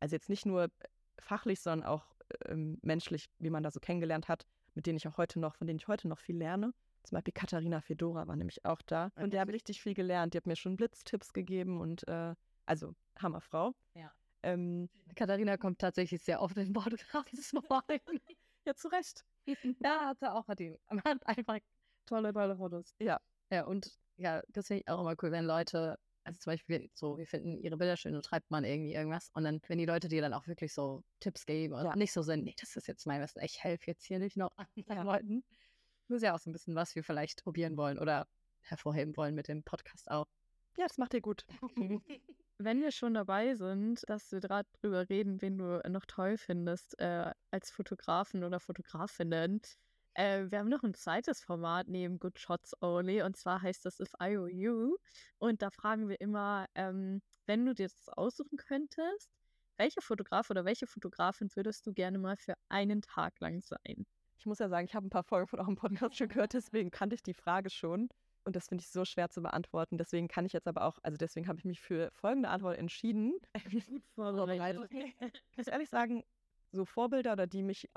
[0.00, 0.68] also jetzt nicht nur
[1.18, 2.06] fachlich, sondern auch
[2.46, 5.66] ähm, menschlich, wie man da so kennengelernt hat, mit denen ich auch heute noch, von
[5.66, 6.72] denen ich heute noch viel lerne.
[7.02, 9.10] Zum Beispiel Katharina Fedora war nämlich auch da.
[9.16, 10.32] Und der habe richtig viel gelernt.
[10.32, 12.34] Die hat mir schon Blitztipps gegeben und äh,
[12.64, 13.74] also Hammerfrau.
[13.94, 14.10] Ja.
[14.42, 17.84] Ähm, Katharina kommt tatsächlich sehr oft in Podcasts vor.
[18.66, 19.24] ja, zu Recht.
[19.82, 20.60] ja, hat sie auch, hat.
[20.88, 21.58] Man hat einfach
[22.06, 22.94] tolle, tolle Fotos.
[23.00, 23.20] Ja.
[23.50, 27.18] Ja, und ja, das finde ich auch immer cool, wenn Leute, also zum Beispiel so,
[27.18, 30.08] wir finden ihre Bilder schön und schreibt man irgendwie irgendwas und dann, wenn die Leute
[30.08, 31.96] dir dann auch wirklich so Tipps geben und Ja.
[31.96, 34.56] nicht so sind, nee, das ist jetzt mein Wissen, ich helfe jetzt hier nicht noch
[34.56, 35.02] anderen Ja.
[35.02, 35.42] Leuten.
[36.08, 38.28] Das ist ja auch so ein bisschen, was wir vielleicht probieren wollen oder
[38.60, 40.26] hervorheben wollen mit dem Podcast auch.
[40.76, 41.44] Ja, das macht ihr gut.
[42.62, 46.98] Wenn wir schon dabei sind, dass wir gerade drüber reden, wen du noch toll findest
[47.00, 49.62] äh, als Fotografen oder Fotografinnen.
[50.12, 53.98] Äh, wir haben noch ein zweites Format neben Good Shots Only und zwar heißt das
[53.98, 54.98] If I Were You.
[55.38, 59.30] Und da fragen wir immer, ähm, wenn du dir das aussuchen könntest,
[59.78, 64.04] welcher Fotograf oder welche Fotografin würdest du gerne mal für einen Tag lang sein?
[64.36, 66.90] Ich muss ja sagen, ich habe ein paar Folgen von eurem Podcast schon gehört, deswegen
[66.90, 68.10] kannte ich die Frage schon.
[68.44, 69.98] Und das finde ich so schwer zu beantworten.
[69.98, 73.34] Deswegen kann ich jetzt aber auch, also deswegen habe ich mich für folgende Antwort entschieden.
[73.90, 74.90] Gut vorbereitet.
[75.52, 76.24] Ich muss ehrlich sagen,
[76.72, 77.88] so Vorbilder oder die mich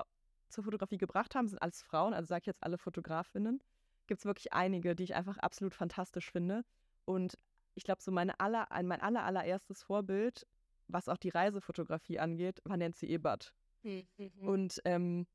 [0.49, 3.61] zur Fotografie gebracht haben, sind alles Frauen, also sage ich jetzt alle Fotografinnen.
[4.07, 6.63] Gibt es wirklich einige, die ich einfach absolut fantastisch finde.
[7.05, 7.37] Und
[7.75, 10.45] ich glaube, so meine aller, ein- mein aller, allererstes Vorbild,
[10.87, 13.53] was auch die Reisefotografie angeht, war Nancy Ebert.
[14.47, 15.25] Und ähm,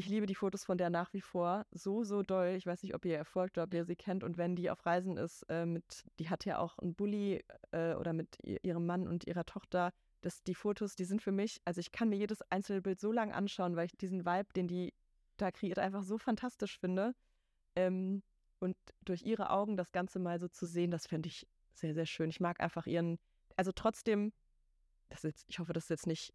[0.00, 2.54] ich liebe die Fotos von der nach wie vor so, so doll.
[2.56, 4.24] Ich weiß nicht, ob ihr ihr folgt oder ob ihr sie kennt.
[4.24, 7.92] Und wenn die auf Reisen ist, äh, mit, die hat ja auch einen Bulli äh,
[7.94, 9.92] oder mit ihrem Mann und ihrer Tochter.
[10.22, 13.12] Das, die Fotos, die sind für mich, also ich kann mir jedes einzelne Bild so
[13.12, 14.94] lang anschauen, weil ich diesen Vibe, den die
[15.36, 17.14] da kreiert, einfach so fantastisch finde.
[17.76, 18.22] Ähm,
[18.58, 22.06] und durch ihre Augen das Ganze mal so zu sehen, das finde ich sehr, sehr
[22.06, 22.30] schön.
[22.30, 23.18] Ich mag einfach ihren,
[23.56, 24.32] also trotzdem,
[25.10, 26.32] das jetzt, ich hoffe, das ist jetzt nicht,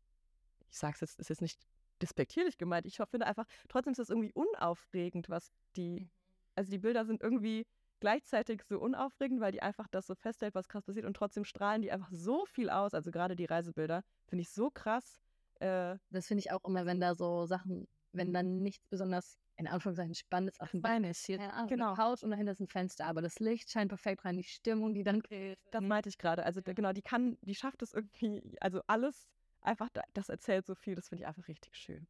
[0.70, 1.66] ich sage es jetzt, ist jetzt nicht
[2.02, 2.86] despektierlich gemeint.
[2.86, 6.10] Ich finde einfach, trotzdem ist das irgendwie unaufregend, was die,
[6.56, 7.66] also die Bilder sind irgendwie
[8.00, 11.82] gleichzeitig so unaufregend, weil die einfach das so festhält, was krass passiert und trotzdem strahlen
[11.82, 12.94] die einfach so viel aus.
[12.94, 15.22] Also gerade die Reisebilder finde ich so krass.
[15.60, 19.68] Äh, Das finde ich auch immer, wenn da so Sachen, wenn dann nichts besonders in
[19.68, 21.26] Anführungszeichen Spannendes auf dem Bein ist.
[21.26, 21.88] Hier, Ahnung, Genau.
[21.88, 24.94] eine Couch und dahinter ist ein Fenster, aber das Licht scheint perfekt rein, die Stimmung,
[24.94, 25.58] die dann kriegt.
[25.72, 26.44] das meinte ich gerade.
[26.46, 29.30] Also genau, die kann, die schafft es irgendwie, also alles
[29.66, 32.08] einfach, da- das erzählt so viel, das finde ich einfach richtig schön.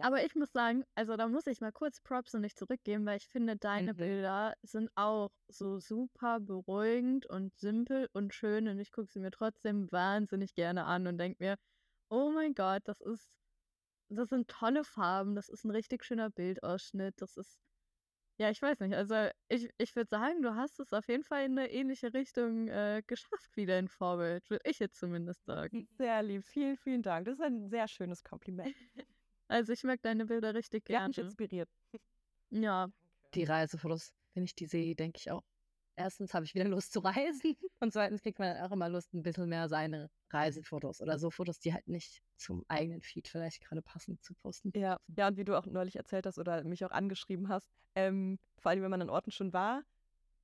[0.00, 3.16] Aber ich muss sagen, also da muss ich mal kurz Props und nicht zurückgeben, weil
[3.16, 3.94] ich finde, deine Mhm.
[3.94, 9.32] Bilder sind auch so super beruhigend und simpel und schön und ich gucke sie mir
[9.32, 11.56] trotzdem wahnsinnig gerne an und denke mir,
[12.10, 13.30] oh mein Gott, das ist,
[14.10, 17.60] das sind tolle Farben, das ist ein richtig schöner Bildausschnitt, das ist,
[18.38, 21.44] ja, ich weiß nicht, also ich, ich würde sagen, du hast es auf jeden Fall
[21.46, 25.88] in eine ähnliche Richtung äh, geschafft wie dein Vorbild, würde ich jetzt zumindest sagen.
[25.98, 27.26] Sehr lieb, vielen, vielen Dank.
[27.26, 28.74] Das ist ein sehr schönes Kompliment.
[29.48, 31.18] Also ich mag deine Bilder richtig Die hat mich gerne.
[31.18, 31.68] inspiriert.
[32.50, 32.88] Ja,
[33.34, 35.42] Die Reisefotos, wenn ich die sehe, denke ich auch.
[35.98, 39.12] Erstens habe ich wieder Lust zu reisen und zweitens kriegt man dann auch immer Lust,
[39.14, 43.64] ein bisschen mehr seine Reisefotos oder so Fotos, die halt nicht zum eigenen Feed vielleicht
[43.64, 44.70] gerade passen zu posten.
[44.78, 48.38] Ja, ja, und wie du auch neulich erzählt hast oder mich auch angeschrieben hast, ähm,
[48.60, 49.82] vor allem wenn man an Orten schon war,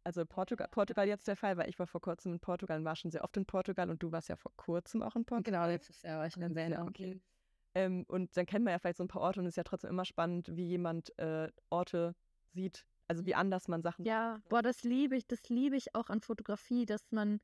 [0.02, 2.96] also Portugal, Portugal jetzt der Fall, weil ich war vor kurzem in Portugal und war
[2.96, 5.60] schon sehr oft in Portugal und du warst ja vor kurzem auch in Portugal.
[5.62, 7.20] Genau, letztes Jahr war ich dann sehr Ja, okay.
[7.76, 9.62] Ähm, und dann kennt man ja vielleicht so ein paar Orte und es ist ja
[9.62, 12.14] trotzdem immer spannend, wie jemand äh, Orte
[12.52, 16.08] sieht, also wie anders man Sachen Ja, boah, das liebe ich, das liebe ich auch
[16.10, 17.40] an Fotografie, dass man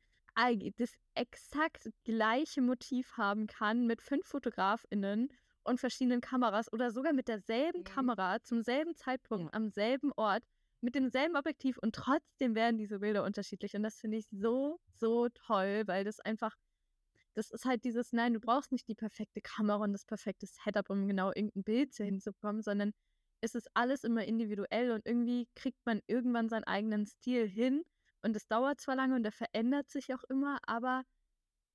[0.76, 5.28] das exakt gleiche Motiv haben kann mit fünf FotografInnen
[5.64, 7.84] und verschiedenen Kameras oder sogar mit derselben Mhm.
[7.84, 9.54] Kamera zum selben Zeitpunkt Ja.
[9.54, 10.44] am selben Ort
[10.80, 15.28] mit demselben Objektiv und trotzdem werden diese Bilder unterschiedlich und das finde ich so, so
[15.28, 16.56] toll, weil das einfach,
[17.34, 20.90] das ist halt dieses, nein, du brauchst nicht die perfekte Kamera und das perfekte Setup,
[20.90, 22.92] um genau irgendein Bild so hinzubekommen, sondern
[23.41, 27.84] es ist alles immer individuell und irgendwie kriegt man irgendwann seinen eigenen Stil hin.
[28.22, 31.05] Und es dauert zwar lange und der verändert sich auch immer, aber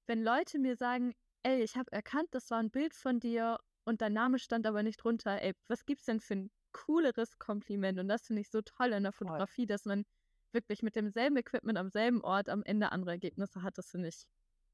[0.07, 1.13] wenn Leute mir sagen,
[1.43, 4.83] ey, ich habe erkannt, das war ein Bild von dir und dein Name stand aber
[4.83, 7.99] nicht drunter, ey, was gibt's denn für ein cooleres Kompliment?
[7.99, 9.11] Und das finde ich so toll in der.
[9.11, 10.05] Fotografie, dass man
[10.51, 13.77] wirklich mit demselben Equipment am selben Ort am Ende andere Ergebnisse hat.
[13.77, 14.23] Das finde ich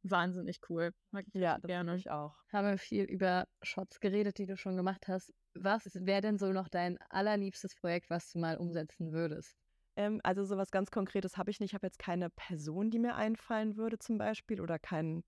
[0.03, 0.91] wahnsinnig cool.
[1.11, 1.95] Mag ich Ja, gerne.
[1.95, 2.35] ich auch.
[2.51, 5.33] Haben wir viel über Shots geredet, die du schon gemacht hast.
[5.53, 9.55] Was wäre denn so noch dein allerliebstes Projekt, was du mal umsetzen würdest?
[9.97, 11.71] Ähm, also sowas ganz Konkretes habe ich nicht.
[11.71, 15.23] Ich habe jetzt keine Person, die mir einfallen würde zum Beispiel oder kein,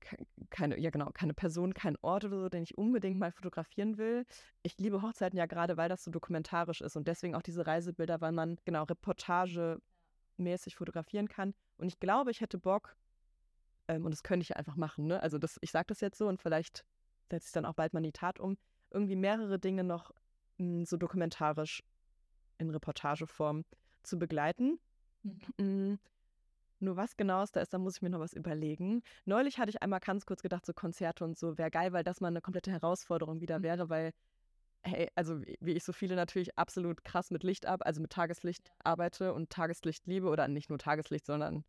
[0.00, 3.98] ke- keine, ja genau, keine Person, kein Ort oder so, den ich unbedingt mal fotografieren
[3.98, 4.24] will.
[4.62, 8.20] Ich liebe Hochzeiten ja gerade, weil das so dokumentarisch ist und deswegen auch diese Reisebilder,
[8.20, 9.82] weil man genau reportagemäßig
[10.76, 11.54] fotografieren kann.
[11.76, 12.96] Und ich glaube, ich hätte Bock,
[13.88, 15.22] ähm, und das könnte ich einfach machen, ne?
[15.22, 16.84] Also das, ich sage das jetzt so und vielleicht
[17.30, 18.56] setze ich dann auch bald mal in die Tat um,
[18.90, 20.12] irgendwie mehrere Dinge noch
[20.58, 21.82] mh, so dokumentarisch
[22.58, 23.64] in Reportageform
[24.02, 24.78] zu begleiten.
[25.58, 25.94] Mm,
[26.80, 29.02] Nur was genau es da ist, da muss ich mir noch was überlegen.
[29.24, 32.20] Neulich hatte ich einmal ganz kurz gedacht, so Konzerte und so wäre geil, weil das
[32.20, 34.12] mal eine komplette Herausforderung wieder wäre, weil,
[34.82, 38.72] hey, also wie ich so viele natürlich absolut krass mit Licht ab, also mit Tageslicht
[38.84, 41.64] arbeite und Tageslicht liebe oder nicht nur Tageslicht, sondern,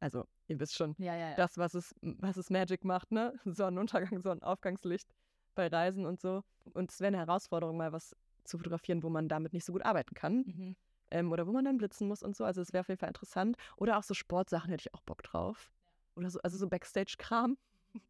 [0.00, 1.34] also ihr wisst schon, Ja, ja, ja.
[1.36, 3.34] das, was es, was es Magic macht, ne?
[3.44, 5.08] Sonnenuntergang, Sonnenaufgangslicht
[5.54, 6.42] bei Reisen und so.
[6.74, 8.14] Und es wäre eine Herausforderung, mal was
[8.44, 10.36] zu fotografieren, wo man damit nicht so gut arbeiten kann.
[10.46, 10.76] Mhm.
[11.10, 12.44] Ähm, oder wo man dann blitzen muss und so.
[12.44, 13.56] Also es wäre auf jeden Fall interessant.
[13.76, 15.70] Oder auch so Sportsachen hätte ich auch Bock drauf.
[16.16, 17.56] Oder so, also so Backstage-Kram.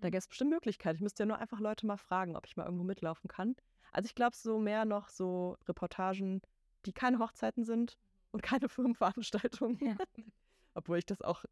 [0.00, 0.96] Da gäbe es bestimmt Möglichkeiten.
[0.96, 3.54] Ich müsste ja nur einfach Leute mal fragen, ob ich mal irgendwo mitlaufen kann.
[3.92, 6.42] Also ich glaube so mehr noch so Reportagen,
[6.84, 7.96] die keine Hochzeiten sind
[8.32, 9.78] und keine Firmenveranstaltungen.
[9.80, 9.94] Ja.
[10.74, 11.44] Obwohl ich das auch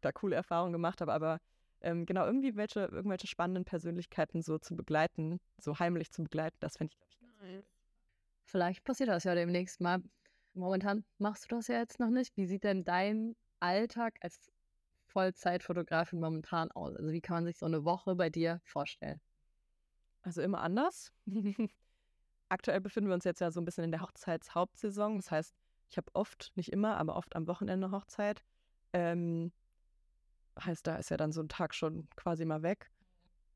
[0.00, 1.12] da coole Erfahrungen gemacht habe.
[1.12, 1.40] Aber
[1.80, 6.76] ähm, genau, irgendwie welche, irgendwelche spannenden Persönlichkeiten so zu begleiten, so heimlich zu begleiten, das
[6.76, 7.64] fände ich, glaube ich, ganz.
[8.44, 10.02] Vielleicht passiert das ja demnächst mal.
[10.54, 12.36] Momentan machst du das ja jetzt noch nicht.
[12.36, 14.52] Wie sieht denn dein Alltag als
[15.06, 16.94] Vollzeitfotografin momentan aus?
[16.96, 19.20] Also wie kann man sich so eine Woche bei dir vorstellen?
[20.22, 21.12] Also immer anders.
[22.48, 25.16] Aktuell befinden wir uns jetzt ja so ein bisschen in der Hochzeitshauptsaison.
[25.16, 25.54] Das heißt,
[25.90, 28.44] ich habe oft, nicht immer, aber oft am Wochenende Hochzeit.
[28.94, 29.52] Ähm,
[30.58, 32.90] heißt, da ist ja dann so ein Tag schon quasi mal weg.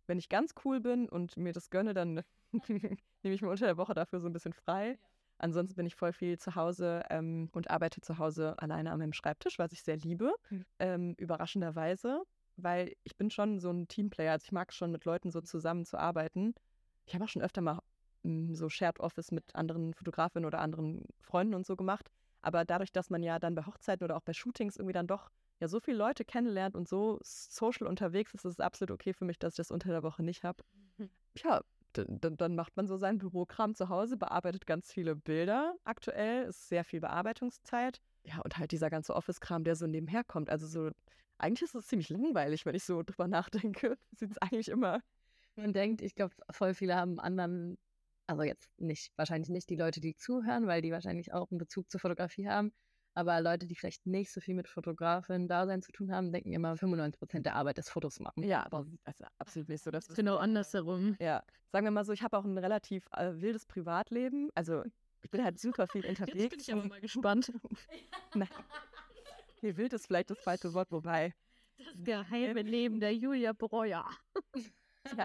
[0.07, 2.23] Wenn ich ganz cool bin und mir das gönne, dann
[2.69, 4.99] nehme ich mir unter der Woche dafür so ein bisschen frei.
[5.39, 9.13] Ansonsten bin ich voll viel zu Hause ähm, und arbeite zu Hause alleine an meinem
[9.13, 10.35] Schreibtisch, was ich sehr liebe.
[10.51, 10.65] Mhm.
[10.81, 12.23] Ähm, überraschenderweise,
[12.57, 14.33] weil ich bin schon so ein Teamplayer.
[14.33, 16.55] Also ich mag es schon mit Leuten so zusammen zu arbeiten.
[17.07, 17.81] Ich habe auch schon öfter mal
[18.25, 22.11] mm, so Shared Office mit anderen Fotografinnen oder anderen Freunden und so gemacht.
[22.43, 25.31] Aber dadurch, dass man ja dann bei Hochzeiten oder auch bei Shootings irgendwie dann doch
[25.61, 29.25] ja so viele Leute kennenlernt und so social unterwegs ist, ist es absolut okay für
[29.25, 30.63] mich, dass ich das unter der Woche nicht habe.
[31.37, 31.63] Ja,
[31.93, 36.69] dann, dann macht man so seinen Bürokram zu Hause, bearbeitet ganz viele Bilder aktuell, ist
[36.69, 38.01] sehr viel Bearbeitungszeit.
[38.25, 40.51] Ja, und halt dieser ganze Office-Kram, der so nebenher kommt.
[40.51, 40.91] Also so,
[41.39, 43.99] eigentlich ist es ziemlich langweilig, wenn ich so drüber nachdenke.
[44.13, 45.01] Sieht es eigentlich immer.
[45.57, 47.79] Man denkt, ich glaube, voll viele haben anderen,
[48.29, 51.91] also jetzt nicht, wahrscheinlich nicht die Leute, die zuhören, weil die wahrscheinlich auch einen Bezug
[51.91, 52.73] zur Fotografie haben.
[53.15, 57.41] Aber Leute, die vielleicht nicht so viel mit Fotografin-Dasein zu tun haben, denken immer, 95%
[57.41, 58.45] der Arbeit ist Fotos machen.
[58.45, 59.91] Ja, aber das ist absolut nicht so.
[59.91, 61.17] Das ist Genau andersherum.
[61.19, 64.51] Ja, sagen wir mal so, ich habe auch ein relativ äh, wildes Privatleben.
[64.55, 64.85] Also
[65.23, 66.35] ich bin halt super viel unterwegs.
[66.39, 67.53] Jetzt bin ich aber mal gespannt.
[68.35, 68.49] Nein.
[69.63, 71.35] Nee, wild ist vielleicht das falsche Wort, wobei.
[71.79, 74.09] Das geheime Leben der Julia Breuer.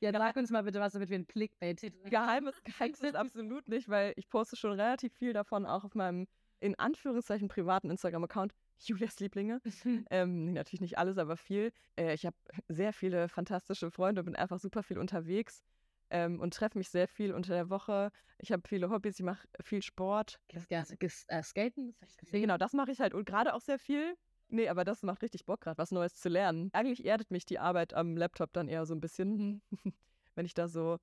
[0.00, 3.68] Ja, Ja, sag uns mal bitte was, damit wir einen Clickbait-Titel Geheimes Geheimnis ist absolut
[3.68, 6.26] nicht, weil ich poste schon relativ viel davon auch auf meinem
[6.60, 8.52] in Anführungszeichen privaten Instagram-Account.
[8.78, 9.60] Julias Lieblinge.
[10.10, 11.72] ähm, natürlich nicht alles, aber viel.
[11.96, 12.36] Äh, ich habe
[12.68, 15.62] sehr viele fantastische Freunde, bin einfach super viel unterwegs
[16.10, 18.10] ähm, und treffe mich sehr viel unter der Woche.
[18.38, 20.40] Ich habe viele Hobbys, ich mache viel Sport.
[20.50, 21.94] Ges- äh, Skaten?
[22.00, 24.16] Das genau, das mache ich halt und gerade auch sehr viel.
[24.50, 26.70] Nee, aber das macht richtig Bock gerade, was Neues zu lernen.
[26.72, 29.62] Eigentlich erdet mich die Arbeit am Laptop dann eher so ein bisschen,
[30.34, 30.98] wenn ich da so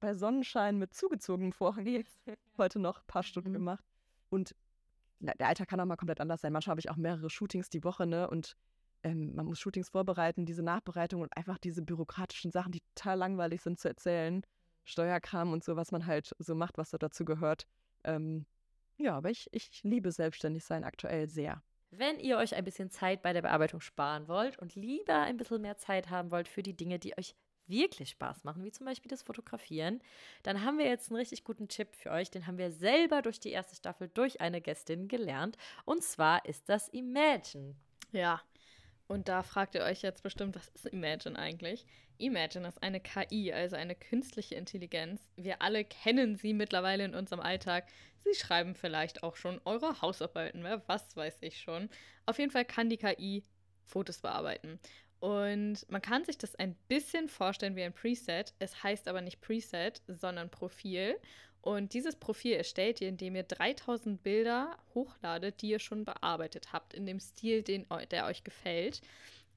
[0.00, 1.86] bei Sonnenschein mit zugezogenem Vorhang
[2.58, 3.54] heute noch ein paar Stunden Mhm.
[3.54, 3.84] gemacht.
[4.30, 4.54] Und
[5.20, 6.52] der Alltag kann auch mal komplett anders sein.
[6.52, 8.28] Manchmal habe ich auch mehrere Shootings die Woche, ne?
[8.30, 8.56] Und
[9.02, 13.60] ähm, man muss Shootings vorbereiten, diese Nachbereitung und einfach diese bürokratischen Sachen, die total langweilig
[13.62, 14.42] sind zu erzählen.
[14.84, 17.66] Steuerkram und so, was man halt so macht, was da dazu gehört.
[18.04, 18.46] Ähm,
[18.96, 21.62] ja, aber ich, ich liebe selbstständig sein aktuell sehr.
[21.90, 25.62] Wenn ihr euch ein bisschen Zeit bei der Bearbeitung sparen wollt und lieber ein bisschen
[25.62, 27.34] mehr Zeit haben wollt für die Dinge, die euch
[27.66, 30.00] wirklich Spaß machen, wie zum Beispiel das Fotografieren,
[30.42, 32.30] dann haben wir jetzt einen richtig guten Tipp für euch.
[32.30, 35.56] Den haben wir selber durch die erste Staffel durch eine Gästin gelernt.
[35.84, 37.74] Und zwar ist das Imagine.
[38.12, 38.40] Ja,
[39.08, 41.86] und da fragt ihr euch jetzt bestimmt, was ist Imagine eigentlich?
[42.18, 45.30] Imagine ist eine KI, also eine künstliche Intelligenz.
[45.36, 47.86] Wir alle kennen sie mittlerweile in unserem Alltag.
[48.24, 51.88] Sie schreiben vielleicht auch schon eure Hausarbeiten, was weiß ich schon.
[52.26, 53.44] Auf jeden Fall kann die KI
[53.82, 54.78] Fotos bearbeiten.
[55.20, 58.52] Und man kann sich das ein bisschen vorstellen wie ein Preset.
[58.58, 61.16] Es heißt aber nicht Preset, sondern Profil.
[61.60, 66.94] Und dieses Profil erstellt ihr, indem ihr 3000 Bilder hochladet, die ihr schon bearbeitet habt,
[66.94, 69.00] in dem Stil, den, der euch gefällt.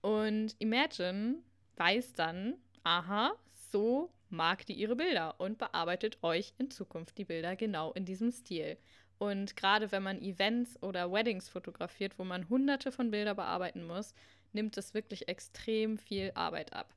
[0.02, 1.36] Und Imagine
[1.78, 3.34] weiß dann, aha,
[3.72, 8.32] so mag die ihre Bilder und bearbeitet euch in Zukunft die Bilder genau in diesem
[8.32, 8.78] Stil.
[9.20, 14.16] Und gerade wenn man Events oder Weddings fotografiert, wo man hunderte von Bilder bearbeiten muss,
[14.52, 16.96] nimmt es wirklich extrem viel Arbeit ab.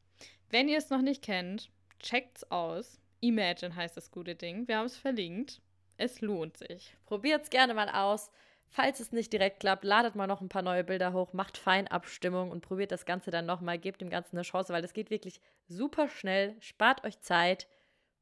[0.48, 2.98] Wenn ihr es noch nicht kennt, checkt's aus.
[3.24, 4.68] Imagine heißt das gute Ding.
[4.68, 5.62] Wir haben es verlinkt.
[5.96, 6.94] Es lohnt sich.
[7.06, 8.30] Probiert es gerne mal aus.
[8.68, 12.50] Falls es nicht direkt klappt, ladet mal noch ein paar neue Bilder hoch, macht Feinabstimmung
[12.50, 13.78] und probiert das Ganze dann nochmal.
[13.78, 16.54] Gebt dem Ganzen eine Chance, weil das geht wirklich super schnell.
[16.60, 17.66] Spart euch Zeit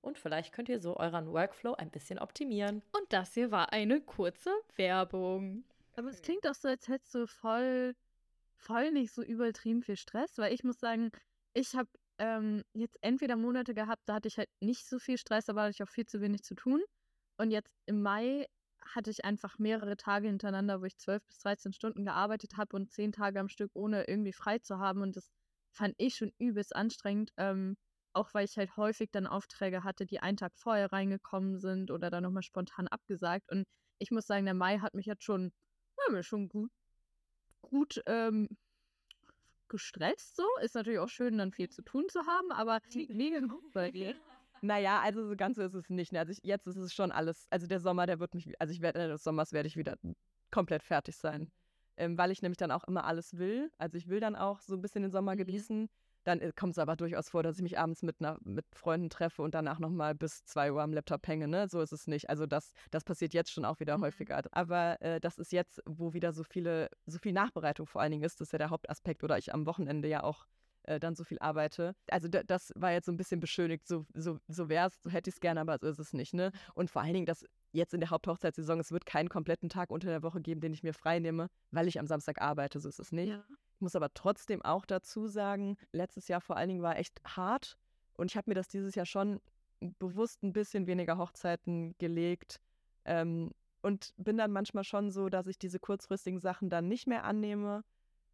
[0.02, 2.82] und vielleicht könnt ihr so euren Workflow ein bisschen optimieren.
[2.92, 5.64] Und das hier war eine kurze Werbung.
[5.96, 7.96] Aber es klingt auch so, als hättest du voll,
[8.54, 11.10] voll nicht so übertrieben viel Stress, weil ich muss sagen,
[11.54, 11.88] ich habe
[12.18, 15.72] ähm, jetzt entweder Monate gehabt, da hatte ich halt nicht so viel Stress, aber hatte
[15.72, 16.82] ich auch viel zu wenig zu tun.
[17.38, 18.46] Und jetzt im Mai
[18.84, 22.90] hatte ich einfach mehrere Tage hintereinander, wo ich 12 bis 13 Stunden gearbeitet habe und
[22.90, 25.02] 10 Tage am Stück, ohne irgendwie frei zu haben.
[25.02, 25.30] Und das
[25.70, 27.32] fand ich schon übelst anstrengend.
[27.36, 27.76] Ähm,
[28.14, 32.10] auch weil ich halt häufig dann Aufträge hatte, die einen Tag vorher reingekommen sind oder
[32.10, 33.50] dann nochmal spontan abgesagt.
[33.50, 33.64] Und
[33.98, 35.52] ich muss sagen, der Mai hat mich jetzt schon,
[36.10, 36.70] ja, schon gut,
[37.62, 38.48] gut ähm,
[39.72, 40.36] gestresst.
[40.36, 43.90] So ist natürlich auch schön, dann viel zu tun zu haben, aber mega gut bei
[43.92, 44.14] dir.
[44.60, 46.12] Naja, also so ganz so ist es nicht.
[46.12, 46.20] ne?
[46.20, 48.80] Also ich, jetzt ist es schon alles, also der Sommer, der wird mich, also ich
[48.80, 49.96] werde Ende des Sommers werde ich wieder
[50.52, 51.50] komplett fertig sein.
[51.96, 53.70] Ähm, weil ich nämlich dann auch immer alles will.
[53.78, 55.38] Also ich will dann auch so ein bisschen den Sommer Mhm.
[55.38, 55.88] genießen.
[56.24, 59.10] Dann äh, kommt es aber durchaus vor, dass ich mich abends mit, einer, mit Freunden
[59.10, 61.48] treffe und danach nochmal bis 2 Uhr am Laptop hänge.
[61.48, 61.68] Ne?
[61.68, 62.30] So ist es nicht.
[62.30, 64.02] Also das, das passiert jetzt schon auch wieder Mhm.
[64.02, 64.42] häufiger.
[64.52, 68.24] Aber äh, das ist jetzt, wo wieder so viele, so viel Nachbereitung vor allen Dingen
[68.24, 69.24] ist, das ist ja der Hauptaspekt.
[69.24, 70.46] Oder ich am Wochenende ja auch
[70.84, 71.94] äh, dann so viel arbeite.
[72.10, 75.10] Also da, das war jetzt so ein bisschen beschönigt, so, so, so wäre es, so
[75.10, 76.34] hätte ich es gerne, aber so ist es nicht.
[76.34, 76.52] Ne?
[76.74, 80.08] Und vor allen Dingen, dass jetzt in der Haupthochzeitssaison, es wird keinen kompletten Tag unter
[80.08, 82.98] der Woche geben, den ich mir frei nehme, weil ich am Samstag arbeite, so ist
[82.98, 83.30] es nicht.
[83.30, 87.76] Ich muss aber trotzdem auch dazu sagen, letztes Jahr vor allen Dingen war echt hart
[88.14, 89.40] und ich habe mir das dieses Jahr schon
[89.98, 92.60] bewusst ein bisschen weniger Hochzeiten gelegt
[93.04, 93.50] ähm,
[93.82, 97.84] und bin dann manchmal schon so, dass ich diese kurzfristigen Sachen dann nicht mehr annehme,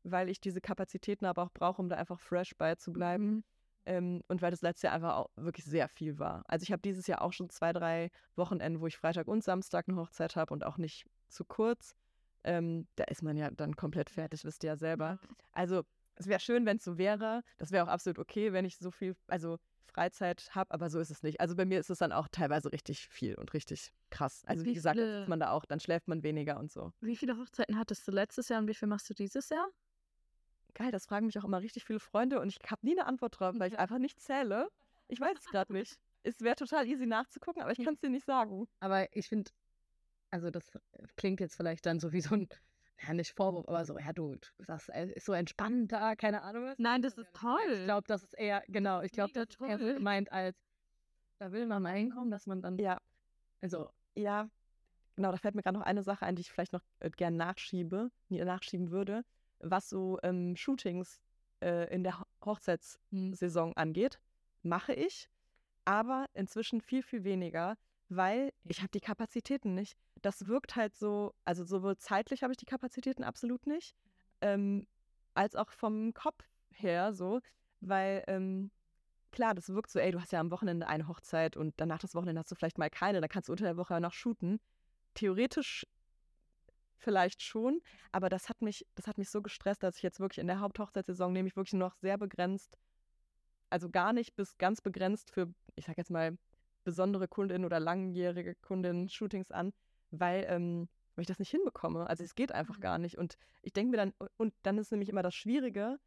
[0.03, 3.27] weil ich diese Kapazitäten aber auch brauche, um da einfach fresh bei zu bleiben.
[3.27, 3.45] Mhm.
[3.87, 6.45] Ähm, und weil das letzte Jahr einfach auch wirklich sehr viel war.
[6.47, 9.89] Also ich habe dieses Jahr auch schon zwei, drei Wochenenden, wo ich Freitag und Samstag
[9.89, 11.97] eine Hochzeit habe und auch nicht zu kurz.
[12.45, 15.19] Ähm, da ist man ja dann komplett fertig, wisst ihr ja selber.
[15.53, 15.83] Also
[16.17, 17.43] Es wäre schön, wenn es so wäre.
[17.59, 21.11] Das wäre auch absolut okay, wenn ich so viel, also Freizeit habe, aber so ist
[21.11, 21.41] es nicht.
[21.41, 24.43] Also bei mir ist es dann auch teilweise richtig viel und richtig krass.
[24.47, 26.93] Also wie Wie gesagt, viele- man da auch, dann schläft man weniger und so.
[27.01, 29.69] Wie viele Hochzeiten hattest du letztes Jahr und wie viel machst du dieses Jahr?
[30.75, 33.39] Geil, das fragen mich auch immer richtig viele Freunde und ich habe nie eine Antwort
[33.41, 34.69] drauf, weil ich einfach nicht zähle.
[35.09, 35.97] Ich weiß es gerade nicht.
[36.25, 38.67] Es wäre total easy nachzugucken, aber ich kann es dir nicht sagen.
[38.81, 39.51] Aber ich finde,
[40.31, 40.79] also das
[41.17, 42.49] klingt jetzt vielleicht dann so wie so ein,
[43.07, 46.79] ja nicht Vorwurf, aber so, ja du, das ist so entspannt da, keine Ahnung was.
[46.79, 47.59] Nein, das ist toll.
[47.73, 50.57] Ich glaube, das ist eher, genau, ich glaube, das ist eher gemeint als,
[51.39, 53.01] da will man mal hinkommen, dass man dann, Ja,
[53.61, 54.49] also, ja.
[55.17, 57.37] Genau, da fällt mir gerade noch eine Sache ein, die ich vielleicht noch äh, gern
[57.37, 59.25] nachschiebe, nie- nachschieben würde,
[59.59, 61.21] was so ähm, Shootings
[61.61, 64.21] äh, in der Ho- Hochzeitssaison angeht.
[64.63, 65.29] Mache ich,
[65.85, 67.77] aber inzwischen viel, viel weniger,
[68.09, 69.97] weil ich habe die Kapazitäten nicht.
[70.23, 73.95] Das wirkt halt so, also sowohl zeitlich habe ich die Kapazitäten absolut nicht,
[74.41, 74.87] ähm,
[75.35, 77.41] als auch vom Kopf her so,
[77.81, 78.71] weil ähm,
[79.31, 82.15] klar, das wirkt so, ey, du hast ja am Wochenende eine Hochzeit und danach das
[82.15, 84.61] Wochenende hast du vielleicht mal keine, dann kannst du unter der Woche noch shooten.
[85.15, 85.87] Theoretisch
[86.97, 87.81] vielleicht schon,
[88.11, 90.61] aber das hat mich, das hat mich so gestresst, dass ich jetzt wirklich in der
[90.61, 92.77] Haupthochzeitssaison nehme ich wirklich noch sehr begrenzt,
[93.71, 96.37] also gar nicht bis ganz begrenzt für, ich sag jetzt mal,
[96.89, 99.75] besondere Kundinnen oder langjährige Kundinnen Shootings an,
[100.11, 102.09] weil, ähm, weil ich das nicht hinbekomme.
[102.09, 103.19] Also es geht einfach gar nicht.
[103.19, 105.99] Und ich denke mir dann, und dann ist nämlich immer das Schwierige,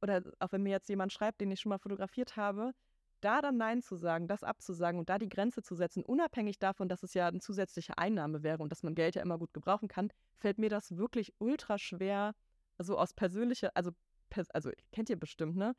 [0.00, 2.72] oder auch wenn mir jetzt jemand schreibt, den ich schon mal fotografiert habe,
[3.20, 6.88] da dann Nein zu sagen, das abzusagen und da die Grenze zu setzen, unabhängig davon,
[6.88, 9.88] dass es ja eine zusätzliche Einnahme wäre und dass man Geld ja immer gut gebrauchen
[9.88, 12.36] kann, fällt mir das wirklich ultra schwer,
[12.78, 13.90] so aus persönlicher, also,
[14.52, 15.74] also kennt ihr bestimmt, ne?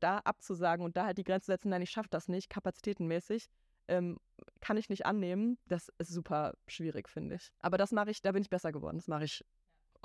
[0.00, 3.50] Da abzusagen und da halt die Grenze setzen, nein, ich schaffe das nicht, kapazitätenmäßig,
[3.88, 4.18] ähm,
[4.60, 5.58] kann ich nicht annehmen.
[5.66, 7.52] Das ist super schwierig, finde ich.
[7.60, 8.98] Aber das mache ich, da bin ich besser geworden.
[8.98, 9.44] Das mache ich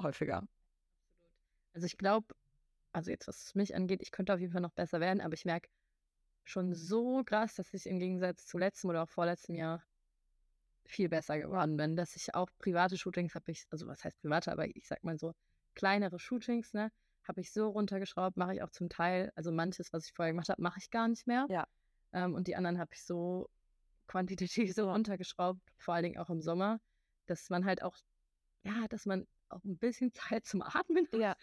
[0.02, 0.48] häufiger.
[1.74, 2.36] also ich glaube,
[2.92, 5.46] also jetzt was mich angeht, ich könnte auf jeden Fall noch besser werden, aber ich
[5.46, 5.70] merke
[6.44, 9.84] schon so krass, dass ich im Gegensatz zu letztem oder auch vorletztem Jahr
[10.86, 14.52] viel besser geworden bin, dass ich auch private Shootings habe ich, also was heißt private,
[14.52, 15.34] aber ich sag mal so
[15.76, 16.92] kleinere Shootings, ne,
[17.28, 20.50] habe ich so runtergeschraubt, mache ich auch zum Teil, also manches, was ich vorher gemacht
[20.50, 21.46] habe, mache ich gar nicht mehr.
[21.50, 21.68] Ja.
[22.14, 23.50] Ähm, und die anderen habe ich so
[24.08, 26.80] quantitativ so runtergeschraubt, vor allen Dingen auch im Sommer,
[27.26, 27.98] dass man halt auch,
[28.64, 31.20] ja, dass man auch ein bisschen Zeit zum Atmen hat.
[31.20, 31.36] Ja.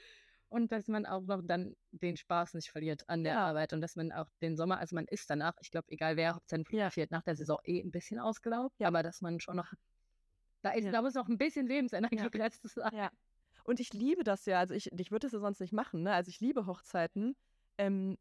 [0.49, 3.47] Und dass man auch noch dann den Spaß nicht verliert an der Ja.
[3.47, 6.37] Arbeit und dass man auch den Sommer, also man ist danach, ich glaube, egal wer
[6.37, 9.73] Hochzeiten fotografiert, nach der Saison eh ein bisschen ausgelaugt, aber dass man schon noch,
[10.63, 10.93] da ist, Ja.
[10.93, 12.29] da muss noch ein bisschen Lebensenergie Ja.
[12.31, 12.95] gesetzt sein.
[12.95, 13.11] Ja.
[13.65, 14.61] Und ich liebe das ja.
[14.61, 16.03] Also ich, ich würde das ja sonst nicht machen.
[16.03, 16.13] Ne?
[16.13, 17.35] Also ich liebe Hochzeiten.
[17.79, 18.17] Ähm,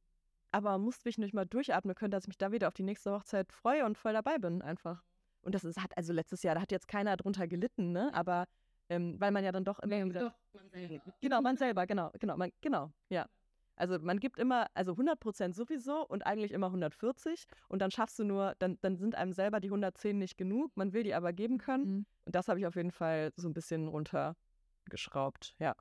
[0.53, 3.11] aber musste mich nicht mal durchatmen können, dass ich mich da wieder auf die nächste
[3.11, 5.03] Hochzeit freue und voll dabei bin einfach.
[5.41, 8.13] Und das ist, hat also letztes Jahr, da hat jetzt keiner drunter gelitten, ne?
[8.13, 8.45] Aber
[8.89, 10.19] ähm, weil man ja dann doch immer wieder.
[10.29, 11.03] Doch, man selber.
[11.21, 13.27] Genau, man selber, genau, genau, man, genau, ja.
[13.75, 18.23] Also man gibt immer, also 100% sowieso und eigentlich immer 140 und dann schaffst du
[18.23, 21.57] nur, dann, dann sind einem selber die 110 nicht genug, man will die aber geben
[21.57, 22.05] können Mhm.
[22.25, 25.75] und das habe ich auf jeden Fall so ein bisschen runtergeschraubt, ja.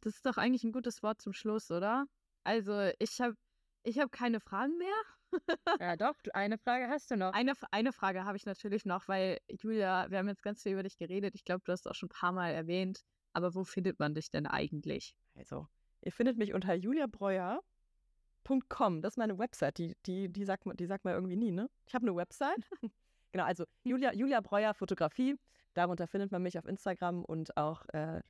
[0.00, 2.06] Das ist doch eigentlich ein gutes Wort zum Schluss, oder?
[2.42, 3.36] Also, ich habe
[3.82, 4.94] ich hab keine Fragen mehr.
[5.80, 7.32] Ja, doch, eine Frage hast du noch.
[7.32, 10.82] Eine, eine Frage habe ich natürlich noch, weil Julia, wir haben jetzt ganz viel über
[10.82, 11.34] dich geredet.
[11.34, 13.00] Ich glaube, du hast es auch schon ein paar Mal erwähnt.
[13.32, 15.14] Aber wo findet man dich denn eigentlich?
[15.34, 15.66] Also,
[16.02, 19.00] ihr findet mich unter juliabreuer.com.
[19.00, 19.78] Das ist meine Website.
[19.78, 21.70] Die, die, die, sagt, man- die sagt man irgendwie nie, ne?
[21.86, 22.68] Ich habe eine Website.
[23.32, 25.38] genau, also Julia, Julia Breuer Fotografie.
[25.72, 28.20] Darunter findet man mich auf Instagram und auch äh,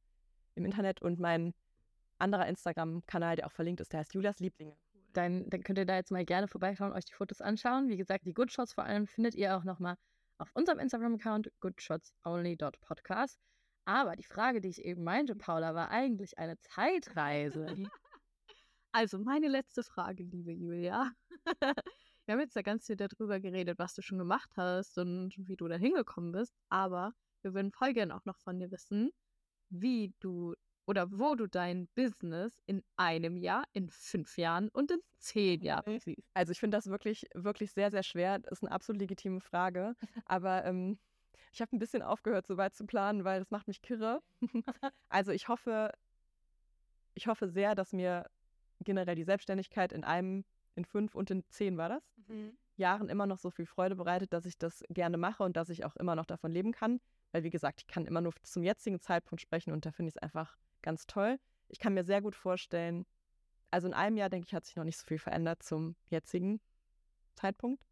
[0.55, 1.03] im Internet.
[1.03, 1.53] Und mein
[2.19, 4.77] anderer Instagram-Kanal, der auch verlinkt ist, der heißt Julias Lieblinge.
[5.13, 7.89] Dann, dann könnt ihr da jetzt mal gerne vorbeischauen, euch die Fotos anschauen.
[7.89, 9.97] Wie gesagt, die Good Shots vor allem findet ihr auch nochmal
[10.39, 13.39] auf unserem Instagram-Account goodshotsonly.podcast.
[13.85, 17.67] Aber die Frage, die ich eben meinte, Paula, war eigentlich eine Zeitreise.
[18.95, 21.13] Also, meine letzte Frage, liebe Julia.
[22.27, 25.57] Wir haben jetzt ja ganz viel darüber geredet, was du schon gemacht hast und wie
[25.57, 26.55] du da hingekommen bist.
[26.69, 29.11] Aber wir würden voll gerne auch noch von dir wissen,
[29.71, 30.55] wie du
[30.87, 35.99] oder wo du dein Business in einem Jahr, in fünf Jahren und in zehn Jahren
[36.01, 36.29] siehst.
[36.35, 38.39] Also ich finde das wirklich, wirklich sehr, sehr schwer.
[38.41, 39.95] Das ist eine absolut legitime Frage.
[40.27, 40.99] Aber ähm,
[41.53, 44.21] ich habe ein bisschen aufgehört, so weit zu planen, weil das macht mich kirre.
[45.09, 45.93] also ich hoffe,
[47.15, 48.27] ich hoffe sehr, dass mir
[48.81, 52.03] generell die Selbstständigkeit in einem, in fünf und in zehn war das,
[52.77, 55.85] Jahren immer noch so viel Freude bereitet, dass ich das gerne mache und dass ich
[55.85, 57.01] auch immer noch davon leben kann.
[57.31, 60.17] Weil, wie gesagt, ich kann immer nur zum jetzigen Zeitpunkt sprechen und da finde ich
[60.17, 61.39] es einfach ganz toll.
[61.69, 63.07] Ich kann mir sehr gut vorstellen,
[63.71, 66.61] also in einem Jahr, denke ich, hat sich noch nicht so viel verändert zum jetzigen
[67.35, 67.87] Zeitpunkt.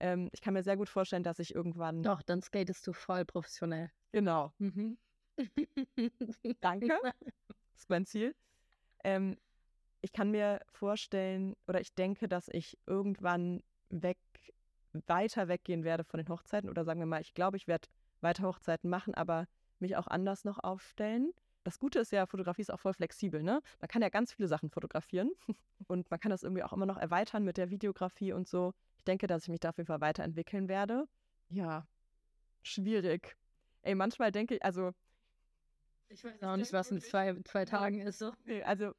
[0.00, 2.02] Ähm, ich kann mir sehr gut vorstellen, dass ich irgendwann.
[2.02, 3.90] Doch, dann skatest du voll professionell.
[4.10, 4.52] Genau.
[4.58, 4.98] Mhm.
[6.60, 6.98] Danke.
[7.48, 8.34] Das ist mein Ziel.
[9.04, 9.38] Ähm,
[10.00, 14.18] ich kann mir vorstellen oder ich denke, dass ich irgendwann weg,
[15.06, 17.88] weiter weggehen werde von den Hochzeiten oder sagen wir mal, ich glaube, ich werde
[18.20, 19.46] weiter Hochzeiten machen, aber
[19.78, 21.32] mich auch anders noch aufstellen.
[21.64, 23.62] Das Gute ist ja, Fotografie ist auch voll flexibel, ne?
[23.80, 25.30] Man kann ja ganz viele Sachen fotografieren
[25.86, 28.72] und man kann das irgendwie auch immer noch erweitern mit der Videografie und so.
[28.96, 31.06] Ich denke, dass ich mich da auf jeden Fall weiterentwickeln werde.
[31.48, 31.86] Ja,
[32.62, 33.36] schwierig.
[33.82, 34.92] Ey, manchmal denke ich, also
[36.08, 38.18] Ich weiß auch nicht, was in zwei, zwei Tagen ist.
[38.18, 38.32] So.
[38.44, 38.92] Nee, also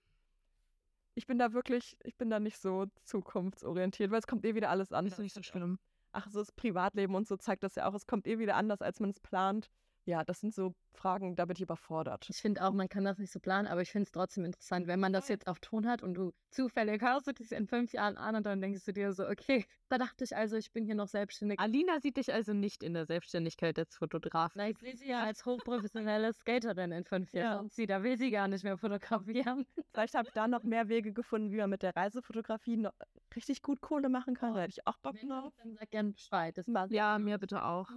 [1.15, 4.69] ich bin da wirklich, ich bin da nicht so zukunftsorientiert, weil es kommt eh wieder
[4.69, 5.13] alles anders.
[5.13, 5.79] Ist nicht so schlimm.
[6.11, 8.81] Ach, so das Privatleben und so zeigt das ja auch, es kommt eh wieder anders,
[8.81, 9.69] als man es plant.
[10.05, 12.27] Ja, das sind so Fragen, da bin ich überfordert.
[12.29, 14.85] Ich finde auch, man kann das nicht so planen, aber ich finde es trotzdem interessant,
[14.87, 17.93] wenn man das jetzt auf Ton hat und du zufällig hörst du dich in fünf
[17.93, 20.85] Jahren an und dann denkst du dir so, okay, da dachte ich also, ich bin
[20.85, 21.59] hier noch selbstständig.
[21.59, 24.53] Alina sieht dich also nicht in der Selbstständigkeit als Fotograf.
[24.55, 27.69] Na, ich sehe sie ja als hochprofessionelle Skaterin in fünf Jahren.
[27.69, 29.65] Sie, da will sie gar nicht mehr fotografieren.
[29.93, 32.93] Vielleicht habe ich da noch mehr Wege gefunden, wie man mit der Reisefotografie noch
[33.35, 34.53] richtig gut Kohle machen kann.
[34.53, 35.53] Da hätte ich auch Bock drauf.
[35.57, 36.59] Dann sag gern Bescheid.
[36.89, 37.89] Ja, mir bitte auch.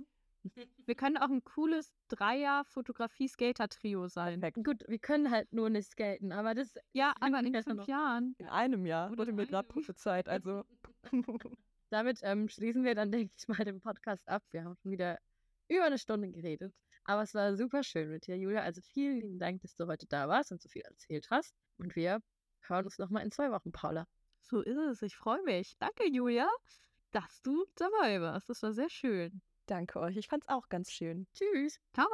[0.86, 4.40] Wir können auch ein cooles Dreier-Fotografie-Skater-Trio sein.
[4.40, 4.64] Perfekt.
[4.64, 7.88] Gut, wir können halt nur nicht skaten, aber das Ja, aber in fünf noch.
[7.88, 8.34] Jahren.
[8.38, 10.28] In einem Jahr Oder wurde mir gerade prophezeit.
[10.28, 10.64] Also
[11.90, 14.42] Damit ähm, schließen wir dann, denke ich mal, den Podcast ab.
[14.50, 15.18] Wir haben schon wieder
[15.68, 16.74] über eine Stunde geredet.
[17.04, 18.62] Aber es war super schön mit dir, Julia.
[18.62, 21.54] Also vielen lieben Dank, dass du heute da warst und so viel erzählt hast.
[21.78, 22.20] Und wir
[22.62, 24.06] hören uns nochmal in zwei Wochen, Paula.
[24.40, 25.02] So ist es.
[25.02, 25.76] Ich freue mich.
[25.78, 26.48] Danke, Julia,
[27.12, 28.48] dass du dabei warst.
[28.48, 29.40] Das war sehr schön.
[29.66, 30.16] Danke euch.
[30.16, 31.26] Ich fand's auch ganz schön.
[31.34, 31.80] Tschüss.
[31.92, 32.06] Ciao.